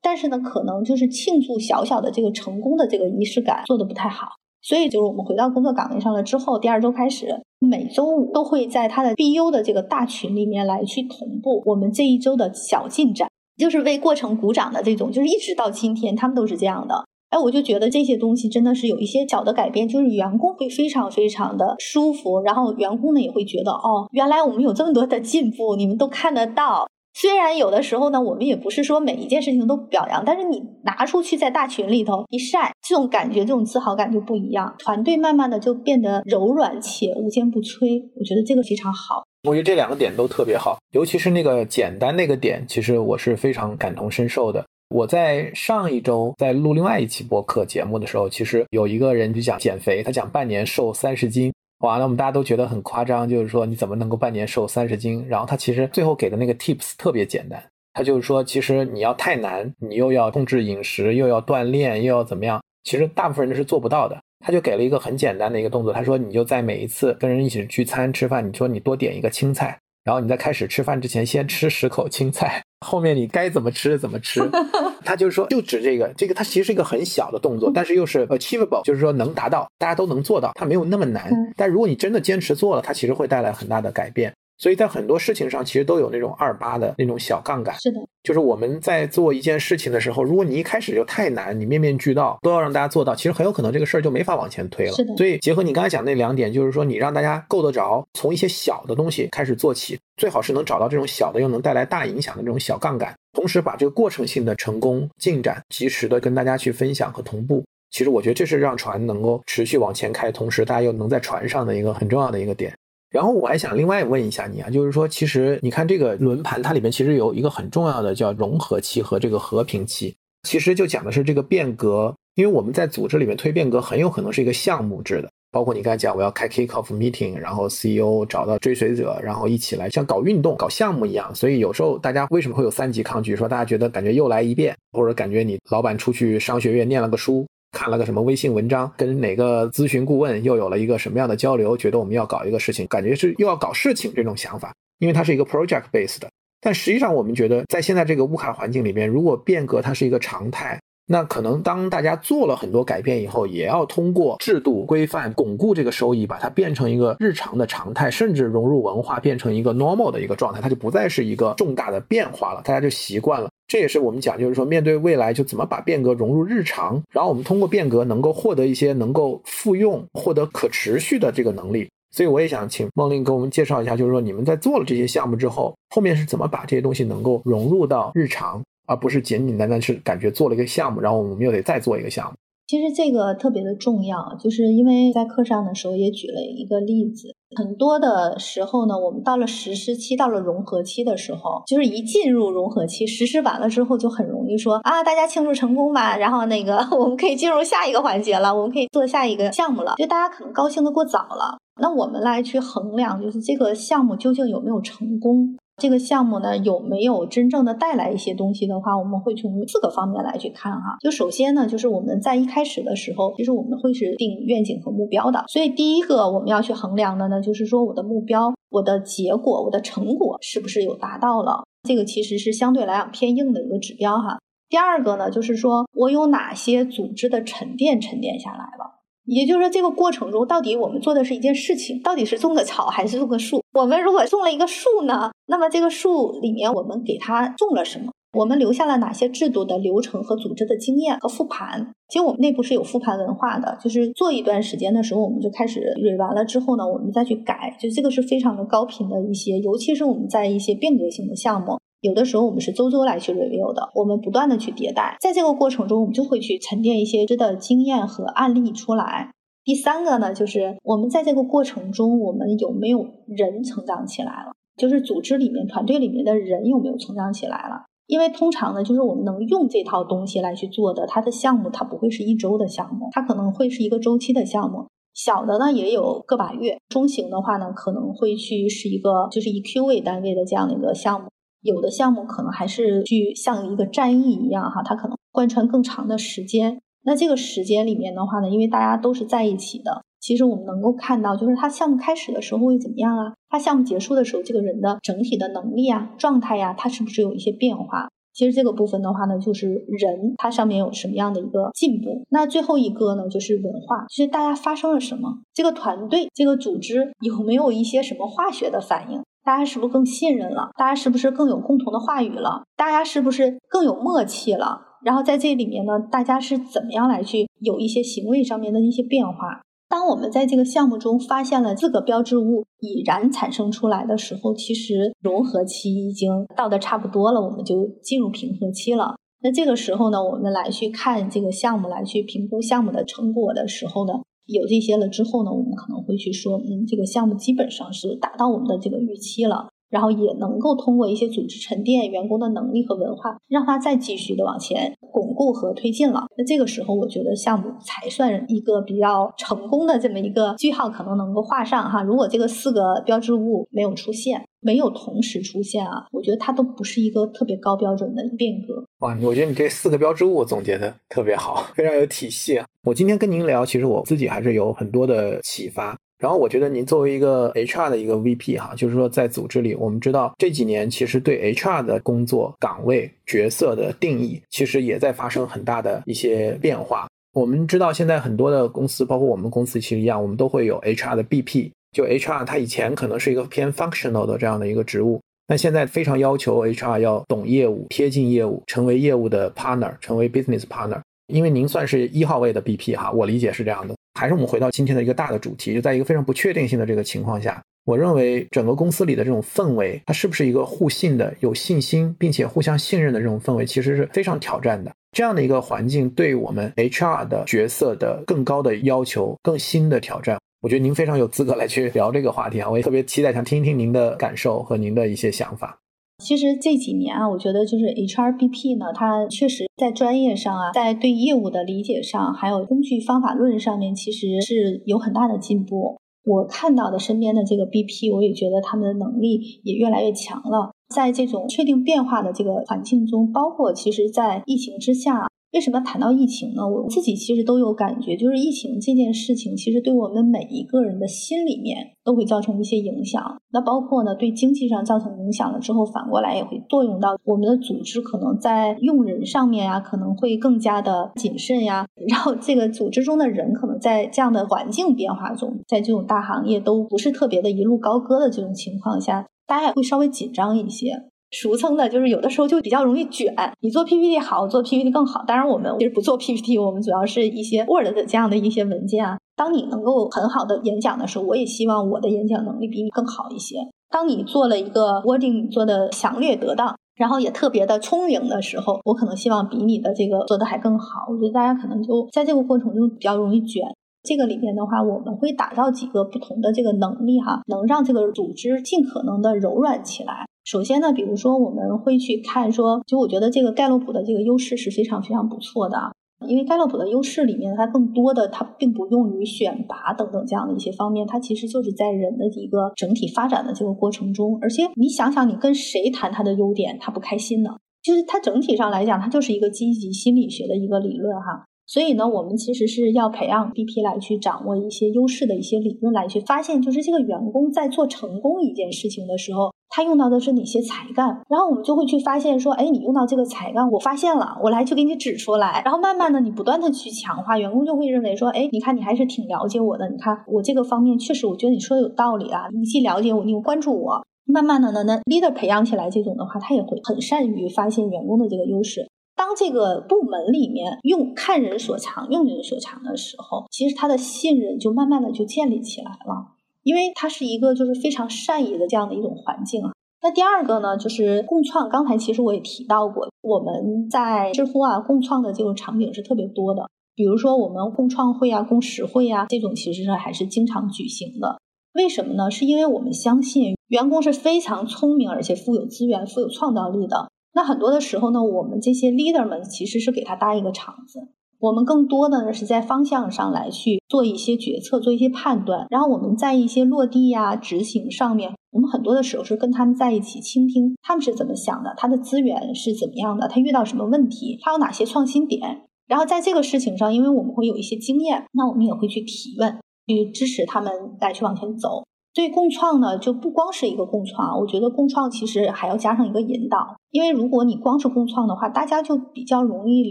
[0.00, 4.28] 但是呢，可能就是庆祝小小的这个成功的这个仪式感做的不太好。
[4.62, 7.26] 所以就是我们回到工作岗位上了之后，第二周开始，
[7.58, 13.28] 每周五都会在他的 BU 的这个大群里面来去同步我们这一周的小进展。
[13.56, 17.04] 就是为过程鼓掌的这种，就是一直到今天，他们都是这样的。
[17.30, 26.86] 哎，我就觉得这些东西真的是有一些小的改变，就是员工会非常非常的舒服，然后员工呢也会觉得，哦，原来我们有这么多的进步，你们都看得到。
[27.16, 34.74] 虽然有的时候呢，我们也不是说每一件事情都表扬，但是你拿出去在大群里头一晒，这种感觉，这种自豪感就不一样。
[34.78, 39.22] 团队慢慢的就变得柔软且无坚不摧，我觉得这个非常好。
[39.44, 44.64] 我觉得这两个点都特别好，尤其是那个简单那个点，其实我是非常感同身受的。
[44.88, 55.22] 我在上一周在录另外一期播客节目的时候，其实有一个人就讲减肥，他讲半年瘦三十斤，哇，那我们大家都觉得很夸张，就是说你怎么能够半年瘦三十斤？
[55.28, 62.62] 然后他其实最后给的那个 tips 特别简单，他就是说，其实你要太难，你又要控制饮食，又要锻炼，又要怎么样？
[62.84, 64.16] 其实大部分人是做不到的。
[64.46, 74.42] 他就给了一个很简单的一个动作，他说：“你就在每一次跟人一起聚餐吃饭，你说你多点一个青菜，然后你在开始吃饭之前先吃十口青菜，后面你该怎么吃怎么吃。
[75.02, 81.32] ”他就是说，就指这个，这个它其实是一个很小的动作，但是又是 achievable，就是说能达到，大家都能做到，它没有那么难。
[81.56, 84.30] 但如果你真的坚持做了，它其实会带来很大的改变。
[84.56, 87.74] 所以在很多事情上，其实都有那种二八的那种小杠杆。
[87.80, 94.92] 是的，就是我们在做一件事情的时候，如果你一开始就太难，你面面俱到，都要让大家做到，其实很有可能这个事儿就没法往前推了。
[94.92, 95.16] 是的。
[95.16, 107.64] 所以结合你刚才讲那两点，就是说你让大家够得着，从一些小的东西开始做起，最好是能找到这种小的又能带来大影响的这种小杠杆，同时把这个过程性的成功进展及时的跟大家去分享和同步。
[107.90, 112.72] 其实我觉得这是让船能够持续往前开，同时大家又能在船上的一个很重要的一个点。
[113.14, 122.12] 然后我还想另外问一下你啊，就是说，其实你看这个轮盘，它里面其实有一个很重要的叫融合期和这个和平期，其实就讲的是这个变革。
[122.34, 131.32] 因为我们在组织里面推变革，很有可能是一个项目制的，包括你刚才讲我要开 kick off meeting，然后 CEO 找到追随者，然后一起来像搞运动、搞项目一样。
[131.32, 133.36] 所以有时候大家为什么会有三级抗拒？
[133.36, 137.46] 说大家觉得感觉又来一遍，或者感觉你老板出去商学院念了个书。
[137.74, 141.76] 看了个什么微信文章，跟哪个咨询顾问又有了一个什么样的交流？
[141.76, 146.30] 觉得我们要搞一个事情，感觉是又要搞事情这种想法，因为它是一个 project based 的。
[146.60, 163.50] 但实际上，我们觉得在现在这个乌卡环境里面，如果变革它是一个常态，那可能当大家做了很多改变以后，也要通过制度规范巩固这个收益，把它变成一个日常的常态，甚至融入文化，变成一个 normal 的一个状态，它就不再是一个重大的变化了，大家就习惯了。
[163.66, 171.88] 这也是我们讲，就是说面对未来，就怎么把变革融入日常，然后我们通过变革能够获得一些能够复用、获得可持续的这个能力。
[172.12, 178.62] 所以我也想请孟令给我们介绍一下，就是说你们在做了这些项目之后，后面是怎么把这些东西能够融入到日常。
[178.86, 182.32] 而不是简简单单是感觉做了一个项目，然后我们又得再做一个项目。
[182.66, 187.34] 其实这个特别的重要，就是因为在课上的时候也举了一个例子。
[187.54, 201.58] 很多的时候呢，我们到了实施期、到了融合期的时候，就是一进入融合期，实施完了之后，就很容易说啊，大家庆祝成功吧，然后那个 我们可以进入下一个环节了，我们可以做下一个项目了，就大家可能高兴的过早了。
[201.80, 205.54] 那我们来去衡量，就是这个项目究竟有没有成功。
[205.76, 210.96] 这个项目呢有没有真正的带来一些东西的话，我们会从四个方面来去看哈。
[211.00, 215.44] 就首先呢，就是我们在一开始的时候，其实我们会是定愿景和目标的。
[215.48, 221.64] 所以第一个我们要去衡量的呢，就是说我的目标、我的结果、我的成果是不是有达到了。
[221.88, 224.38] 这个其实是相对来讲偏硬的一个指标哈。
[224.68, 228.93] 第二个呢，就是说我有哪些组织的沉淀沉淀下来了。
[229.24, 233.62] 也就是说，这个过程中到底我们做的是一件事情，到底是种个草还是种个树？
[233.72, 238.12] 我们如果种了一个树呢，那么这个树里面我们给它种了什么？
[238.36, 241.92] 我们留下了哪些制度的流程和组织的经验和复盘？
[242.08, 251.78] 其实我们内部是有复盘文化的，就是做一段时间的时候，我们就开始捋完了之后呢，我们再去改，就这个是非常的高频的一些，尤其是我们在一些变革性的项目。
[252.04, 259.30] 有的时候我们是周周来去 review 的，我们不断的去迭代，在这个过程中，我们就会去沉淀一些知的经验和案例出来。
[259.64, 264.52] 第三个呢，就是我们在这个过程中，我们有没有人成长起来了？
[264.76, 267.86] 就是组织里面、团队里面的人有没有成长起来了？
[268.06, 274.88] 因为通常呢，就是我们能用这套东西来去做的，它的项目它不会是一周的项目，它可能会是一个周期的项目。
[275.14, 281.28] 小的呢也有个把月，中型的话呢可能会去是一个就是以 Q 为单位的这样的一个项目。
[281.64, 286.78] 有的项目可能还是去像一个战役一样哈，它可能贯穿更长的时间。
[287.02, 293.32] 那这个时间里面的话呢，因为大家都是在一起的，其实我们能够看到，就是他项目开始的时候会怎么样啊？
[293.48, 298.08] 他项目结束的时候，这个人的整体的能力啊、状态呀，他是不是有一些变化？
[298.34, 302.24] 其实这个部分的话呢，就是人他上面有什么样的一个进步？
[302.30, 305.38] 那最后一个呢，就是文化，就是大家发生了什么？
[305.54, 309.22] 这个团队、这个组织有没有一些什么化学的反应？
[309.44, 310.70] 大家是不是更信任了？
[310.76, 312.64] 大家是不是更有共同的话语了？
[312.76, 314.80] 大家是不是更有默契了？
[315.04, 319.60] 然后在这里面呢，大家是怎么样来去有一些行为上面的一些变化？
[319.86, 329.14] 当我们在这个项目中发现了四个标志物已然产生出来的时候，其实融合期已经到的差不多了，我们就进入平和期了。
[329.42, 334.14] 那这个时候呢，我们来去看这个项目，来去评估项目的成果的时候呢？
[334.46, 346.26] 有这些了之后呢，我们可能会去说，嗯，这个项目基本上是达到我们的这个预期了，然后也能够通过一些组织沉淀、员工的能力和文化，让它再继续的往前巩固和推进了。
[346.36, 352.02] 那这个时候，我觉得项目才算一个比较成功的这么一个句号，可能能够画上哈。
[352.02, 354.46] 如果这个四个标志物没有出现。
[354.64, 358.82] 没有同时出现啊，我觉得它都不是一个特别高标准的变革。
[359.00, 362.66] 哇，我觉得你这四个标志物总结的特别好，非常有体系啊。
[362.82, 365.94] 我今天跟您聊，其实我自己还是有很多的启发。
[366.16, 377.06] 然后我觉得您作为一个 HR 的一个 VP 哈，就是说在组织里，我们知道这几年其实对 HR 的工作岗位角色的定义，其实也在发生很大的一些变化。
[377.34, 381.72] 我们知道现在很多的公司，包括我们公司其实一样，我们都会有 HR 的 BP。
[381.94, 391.00] 就 HR，他以前可能是一个偏 functional 的这样的一个职务，那现在非常要求 HR 要懂业务、贴近业务、成为业务的 partner、成为 business partner。
[391.28, 393.94] 因为您算是一号位的 BP 哈，我理解是这样的。
[394.20, 404.92] 还是我们回到今天的一个大的主题，就在一个非常不确定性的这个情况下，我认为整个公司里的这种氛围，它是不是一个互信的、有信心并且互相信任的这种氛围，其实是非常挑战的。
[405.12, 410.38] 这样的一个环境，对我们 HR 的角色的更高的要求、更新的挑战。
[410.64, 412.70] 我觉得您非常有资格来去聊这个话题啊！
[412.70, 415.78] 我也特别期待想听一听您的感受和您的一些想法。
[416.24, 425.98] 其实这几年啊，我觉得就是 HRBP 呢，它确实在专业上啊，在对业务的理解上，还有工具方法论上面，其实是有很大的进步。
[426.24, 430.72] 我看到的身边的这个 BP，我也觉得他们的能力也越来越强了。
[430.88, 435.26] 在这种确定变化的这个环境中，包括其实在疫情之下。
[435.54, 436.68] 为什么谈到疫情呢？
[436.68, 443.22] 我自己其实都有感觉，就是疫情这件事情，其实对我们每一个人的心里面都会造成一些影响。
[443.52, 451.86] 那包括呢，对经济上造成影响了之后，反过来也会作用到我们的组织，可能在用人上面啊，可能会更加的谨慎呀。
[452.08, 461.04] 然后这个组织中的人，可能在这样的环境变化中，在这种大行业都不是特别的一路高歌的这种情况下，大家也会稍微紧张一些。
[461.34, 465.24] 俗称的就是有的时候就比较容易卷，你做 PPT 好，做 PPT 更好。
[465.26, 469.18] 当然我们其实不做 PPT，我们主要是一些 Word 的这样的一些文件啊。
[469.36, 473.56] 当你能够很好的演讲的时候，我也希望我的演讲能力比你更好一些。
[473.90, 481.06] 当你做了一个 wording 做的详略得当，然后也特别的聪明的时候，我可能希望比你的这个做的还更好。
[481.10, 483.64] 我觉得大家可能就在这个过程中比较容易卷。
[484.04, 490.26] 这个里面的话，我们会打造几个不同的这个能力哈，能让这个组织尽可能的柔软起来。
[490.44, 495.92] 首先呢，比如说我们会去看说，就我觉得这个盖洛普的这个优势是非常非常不错的啊，
[496.28, 507.56] 因为盖洛普的优势里面，它更多的它并不用于选拔等等这样的一些方面，它其实就是在人的一个整体发展的这个过程中，而且你想想，你跟谁谈他的优点，他不开心呢？
[507.82, 511.44] 就是它整体上来讲，它就是一个积极心理学的一个理论哈。
[511.66, 521.22] 所以呢，我们其实是要培养 BP 来去掌握一些优势的一些理论，来去发现，就是这个员工在做成功一件事情的时候，他用到的是哪些才干。
[521.28, 525.62] 然后我们就会去发现说，哎，你用到这个才干，我发现了，我来去给你指出来。
[525.64, 529.88] 然后慢慢的，你不断的去强化，员工就会认为说，哎，你看你还是挺了解我的。
[529.88, 532.42] 你看我这个方面确实，我觉得你说的有道理啊。
[532.52, 534.04] 你既了解我，你又关注我。
[534.26, 538.88] 慢慢的呢，那 leader 培养起来这种的话，他也会很善于发现员工的这个优势。
[539.16, 549.72] 当这个部门里面用看人所长、用人所长的时候，其实他的信任就慢慢的就建立起来了，因为它是一个就是非常善意的这样的一种环境啊。
[550.02, 551.68] 那第二个呢，就是共创。
[551.68, 561.40] 刚才其实我也提到过，我们在知乎啊共创的这种场景是特别多的，比如说我们共创会啊、共识会啊这种，其实是还是经常举行的。
[561.72, 562.30] 为什么呢？
[562.30, 567.08] 是因为我们相信员工是非常聪明，而且富有资源、富有创造力的。
[567.34, 571.08] 那很多的时候呢，我们这些 leader 们其实是给他搭一个场子，
[571.40, 589.58] 我们更多的呢是在方向上来去做一些决策，做一些判断，然后我们在一些落地呀、执行上面，我们很多的时候是跟他们在一起倾听他们是怎么想的，他的资源是怎么样的，他遇到什么问题，他有哪些创新点，然后在这个事情上，因为我们会有一些经验，那我们也会去提问，
[589.88, 591.82] 去支持他们来去往前走。
[592.14, 599.90] 所以共创呢，就不光是一个共创，我觉得共创其实还要加上一个引导，因为如果你光是共创的话，大家就比较容易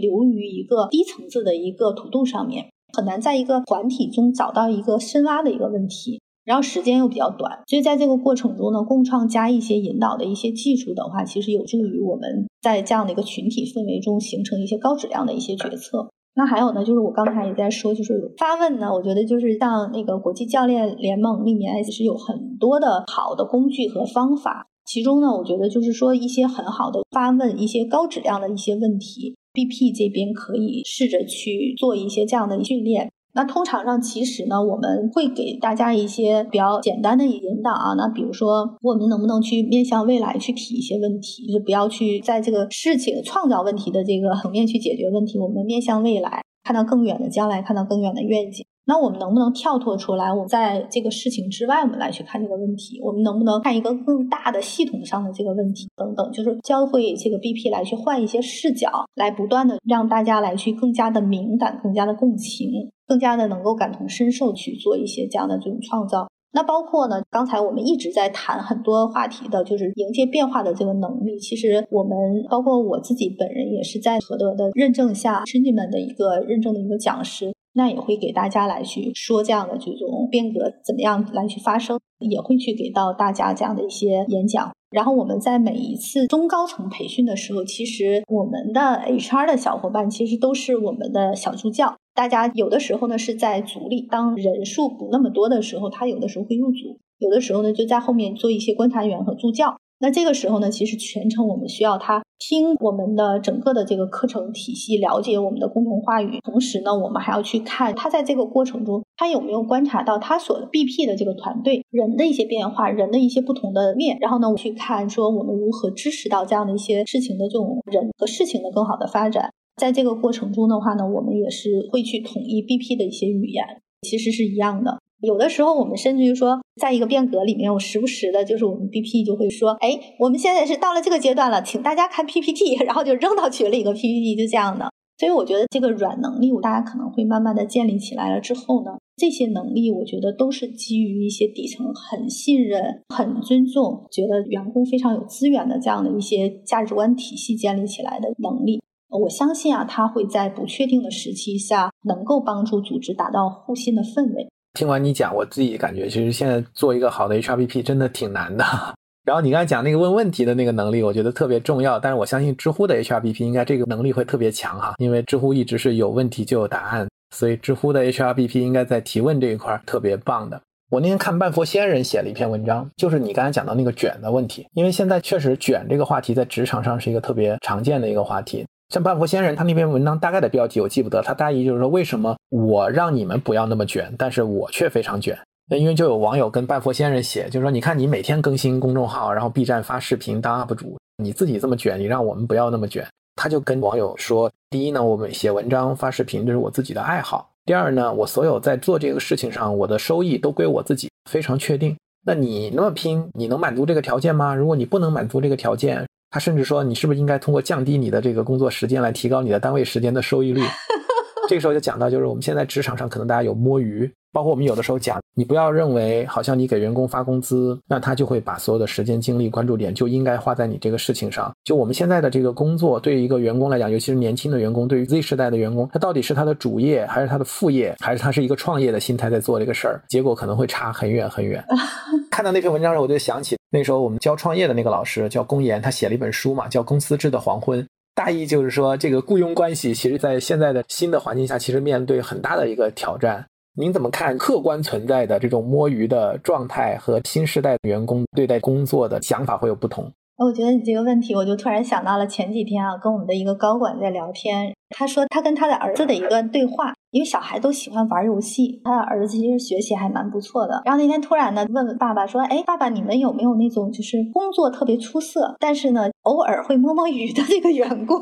[0.00, 16.08] 流于一个低层次的一个土度上面，很难在一个团体中找到一个深挖的一个问题，然后时间又比较短，所以在这个过程中呢，共创加一些引导的一些技术的话，其实有助于我们在这样的一个群体氛围中形成一些高质量的一些决策。
[16.36, 24.66] 那还有呢，就是我刚才也在说，就是发问呢，我觉得就是像那个国际教练联盟里面，其实有很多的好的工具和方法。
[24.84, 33.10] 其中呢，我觉得就是说一些很好的发问，一些高质量的一些问题，BP 这边可以试着去做一些这样的训练。
[33.34, 37.94] 那通常上，其实呢，我们会给大家一些比较简单的引导啊。
[37.94, 48.64] 那比如说，我们能不能去面向未来去提一些问题，就是不要去在这个事情创造问题的这个层面去解决问题，我们面向未来，看到更远的将来，看到更远的愿景。
[48.86, 50.30] 那我们能不能跳脱出来？
[50.30, 53.00] 我们在这个事情之外，我们来去看这个问题。
[53.02, 56.30] 我们能不能看一个更大的系统上的这个问题等等？
[56.32, 62.70] 就是教会这个 BP 来去换一些视角，来不断的让大家来去更加的敏感，更加的共情，
[63.06, 66.28] 更加的能够感同身受去做一些这样的这种创造。
[66.52, 71.38] 那包括呢，刚才我们一直在谈很多话题的，就是迎接变化的这个能力。
[71.38, 72.14] 其实我们
[72.50, 77.52] 包括我自己本人也是在何德的认证下，申请们的一个认证的一个讲师。
[77.74, 84.72] 那也会给大家来去说这样的这种变革怎么样来去发生，也会去给到大家这样的一些演讲。
[84.90, 91.96] 然后我们在每一次中高层培训的时候，其实我们的 HR 的小伙伴其实都是我们的小助教。
[92.14, 99.76] 大家有的时候呢是在组里，当人数不那么多的时候，他有的时候会入组，有的时候呢就在后面做一些观察员和助教。
[99.98, 106.40] 那这个时候呢，其实全程我们需要他听我们的整个的这个课程体系，了解我们的共同话语。
[106.44, 114.18] 同时呢，我们还要去看他在这个过程中，他有没有观察到他所 BP 的这个团队人的一些变化，人的一些不同的面。
[114.20, 119.50] 然后呢，我去看说我们如何支持到这样的一些事情的这种人和事情的更好的发展。
[119.76, 123.64] 在这个过程中的话呢，我们也是会去统一 BP 的一些语言，
[124.02, 124.98] 其实是一样的。
[125.24, 134.90] 有的时候，我们甚至于说，在一个变革里面，我时不时的，就是我们 BP 就会说，哎，我们现在是到了这个阶段了，请大家看 PPT， 然后就扔到群里一个 PPT，就这样的。
[135.16, 148.80] 所以我觉得这个软能力，大家可能会慢慢的建立起来了之后呢，这些能力我觉得都是基于一些底层很信任、很尊重、觉得员工非常有资源的这样的一些价值观体系建立起来的能力。
[149.08, 154.48] 我相信啊，它会在不确定的时期下，能够帮助组织达到互信的氛围。
[154.74, 158.64] 听完你讲，我自己感觉，其实现在做一个好的 HRBP 真的挺难的。
[159.24, 161.98] 然后你刚才讲那个问问题的那个能力，我觉得特别重要。
[161.98, 170.60] 但是我相信知乎的 HRBP 应该这个能力会特别强哈，因为知乎一直是有问题就有答案，所以知乎的 HRBP 应该在提问这一块特别棒的。
[170.90, 178.66] 我那天看半佛仙人写了一篇文章，就是你刚才讲到那个卷的问题，因为现在确实卷这个话题在职场上是一个特别常见的一个话题。
[178.90, 185.36] 像半佛仙人，他那篇文章大概的标题我记不得，他大意就是说，为什么我让你们不要那么卷，但是我却非常卷？
[185.68, 193.06] 那因为就有网友跟半佛仙人写，就是说，你看你每天更新公众号，然后 B 站发视频当 UP 主，你自己这么卷，你让我们不要那么卷。
[193.36, 201.96] 他就跟网友说，第一呢，我们写文章发视频这是我自己的爱好；第二呢，我所有在做这个事情上，我的收益都归我自己，非常确定。
[202.26, 204.54] 那你那么拼，你能满足这个条件吗？
[204.54, 210.62] 如果你不能满足这个条件，他甚至说，你是不是应该通过降低你的这个工作时间来提高你的单位时间的收益率？
[211.48, 214.10] 这个时候就讲到，就是我们现在职场上可能大家有摸鱼。
[214.32, 221.54] 包括我们有的时候讲，你不要认为好像你给员工发工资，那他就会把所有的时间、精力、关注点就应该花在你这个事情上。
[221.62, 230.02] 就我们现在的这个工作，对于一个员工来讲，尤其是年轻的员工，对于 Z 时代的员工，他到底是他的主业，还是他的副业，还是他是一个创业的心态在做这个事儿？
[230.08, 231.64] 结果可能会差很远很远。
[232.34, 237.80] 看到那篇文章的时候，我就想起那时候我们教创业的那个老师叫龚岩，他写了一本书嘛，叫《公司制的黄昏》，
[238.12, 243.46] 大意就是说，这个雇佣关系其实在现在的新的环境下，其实面对很大的一个挑战。
[243.76, 250.10] 您怎么看客观存在的这种摸鱼的状态和新时代员工对待工作的想法会有不同？
[250.36, 256.94] 我觉得你这个问题，我就突然想到了前几天啊，跟我们的一个高管在聊天，他说他跟他的儿子的一段对话。
[257.14, 260.82] 因为小孩都喜欢玩游戏，他的儿子其实学习还蛮不错的。
[260.84, 268.20] 然后那天突然呢，问问爸爸说：“哎，爸爸，你们有没有那种就是工作特别出色，但是呢偶尔会摸摸鱼的这个员工？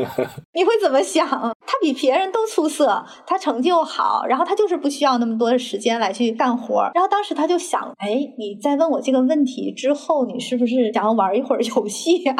[0.52, 1.26] 你会怎么想？
[1.26, 6.90] 他比别人都出色，他成绩又好，然后他就是不需要那么多的时间来去干活。
[6.94, 12.36] 然后当时他就想：哎，你在问我这个问题之后，你是不是想要玩一会儿游戏呀？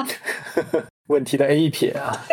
[1.08, 2.12] 问题的 A 一撇啊。”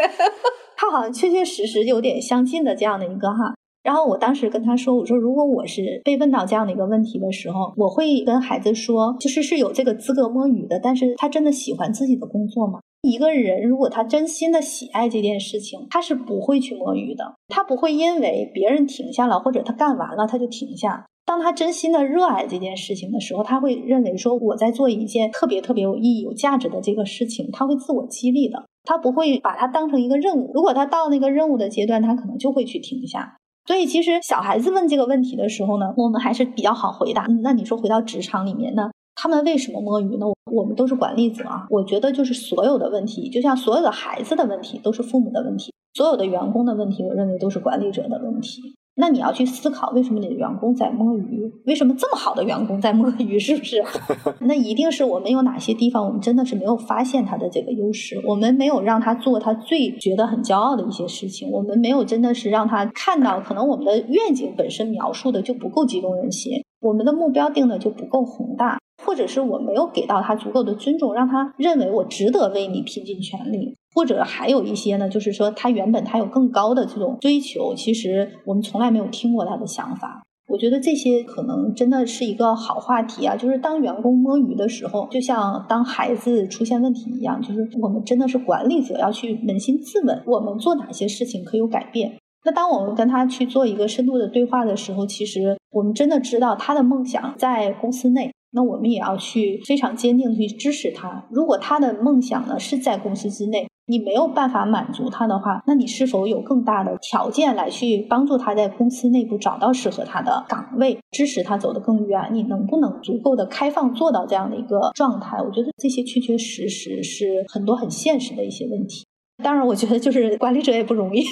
[0.76, 12.80] 他好像确确实实有点相近的这样的一个哈，然后我当时跟他说，我说如果我是被问到这样的一个问题的时候，我会跟孩子说，就是是有这个资格摸鱼的，但是他真的喜欢自己的工作吗？
[13.02, 21.06] 一个人如果他真心的喜爱这件事情，他是不会去摸鱼的，他不会因为别人停下了或者他干完了他就停下。
[21.26, 28.64] 当他真心的热爱这件事情的时候，他会认为说我在做一件特别特别有意义、有价值的这个事情，他会自我激励的。
[28.84, 33.38] 他不会把它当成一个任务，如果他到那个任务的阶段，他可能就会去停下。
[33.66, 37.26] 所以，其实小孩子问这个问题的时候呢，我们还是比较好回答。
[37.42, 40.26] 那你说回到职场里面呢，他们为什么摸鱼呢？
[40.52, 48.76] 我们都是管理者啊，我觉得就是所有的问题，就像所有的孩子的问题都是父母的问题，所有的员工的问题，我认为都是管理者的问题。
[48.96, 51.52] 那你要去思考，为什么你的员工在摸鱼？
[51.66, 53.40] 为什么这么好的员工在摸鱼？
[53.40, 53.84] 是不是？
[54.42, 73.76] 那一定是我们有哪些地方，我们真的是没有发现他的这个优势，我们没有让他做他最觉得很骄傲的一些事情，我们没有真的是让他看到，可能我们的愿景本身描述的就不够激动人心，我们的目标定的就不够宏大，或者是我没有给到他足够的尊重，让他认为我值得为你拼尽全力。
[73.94, 80.24] 或者还有一些呢，就是说他原本他有更高的这种追求，其实我们从来没有听过他的想法。
[80.48, 83.36] 我觉得这些可能真的是一个好话题啊。
[83.36, 92.18] 就是当员工摸鱼的时候，就像当孩子出现问题一样，就是我们真的是管理者要去扪心自问，我们做哪些事情可以有改变。
[92.46, 98.32] 那当我们跟他去做一个深度的对话的时候，其实我们真的知道他的梦想在公司内。
[98.56, 101.26] 那我们也要去非常坚定的去支持他。
[101.32, 112.32] 如果他的梦想呢是在公司之内，你没有办法满足他的话，那你是否有更大的条件来去帮助他在公司内部找到适合他的岗位，支持他走得更远？
[112.32, 115.38] 你能不能足够的开放做到这样的一个状态？
[115.38, 119.06] 我觉得这些确确实实是很多很现实的一些问题。
[119.42, 121.24] 当然，我觉得就是管理者也不容易，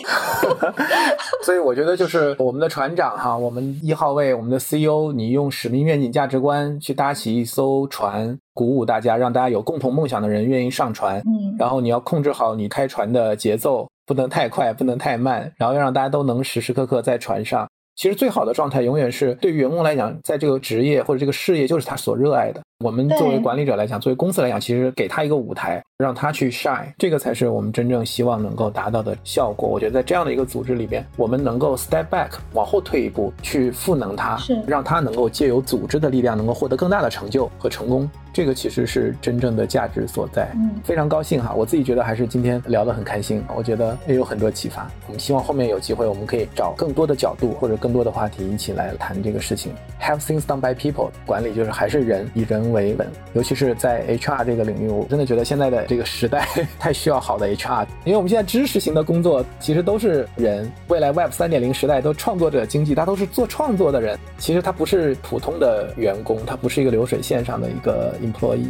[1.45, 11.20] 所以我觉得就是我们的船长哈，我们一号位，我们的 CEO，你用使命、愿景、价值观去搭起一艘船，鼓舞大家，让大家有共同梦想的人愿意上船。
[11.20, 17.68] 嗯，然后你要控制好你开船的节奏，不能太快，不能太慢，然后要让大家都能时时刻刻在船上。
[17.95, 22.60] 其实最好的状态永远是对于员工来讲，在这个职业或者这个事业就是他所热爱的。
[22.84, 29.69] 我们作为管理者来讲，作为公司来讲，其实给他一个舞台，让他去 shine，这个才是我们真正希望能够达到的效果。
[29.69, 38.09] 我觉得在这样的一个组织里边，我们能够 step back，往后退一步，去赋能他，让他能够借由组织的力量，能够获得更大的成就和成功。
[38.34, 40.49] 这个其实是真正的价值所在。
[40.55, 44.89] 嗯，非常高兴哈，我自己觉得还是今天聊得很开心，我觉得也有很多启发。
[45.07, 49.73] 我们希望后面有机会，我们可以找更多的角度或者更多的话题一起来谈这个事情。
[50.01, 53.07] Have things done by people，管理就是还是人，以人为本。
[53.34, 56.47] 尤其是在 HR 这个领域，我真的觉得现在的这个时代
[56.80, 60.72] 太需要好的 HR，因为我们现在知识型的工作其实都是人。
[60.88, 68.15] 未来 Web 三点零时代都创作者经济，他都是做创作的人，其实他不是普通的员工，他不是一个流水线上的一个。
[68.22, 68.69] employee，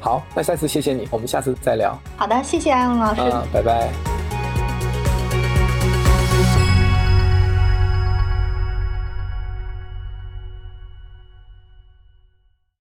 [0.00, 1.98] 好，那再次谢谢你，我们下次再聊。
[2.16, 3.20] 好的，谢谢艾文老师，
[3.52, 4.37] 拜拜。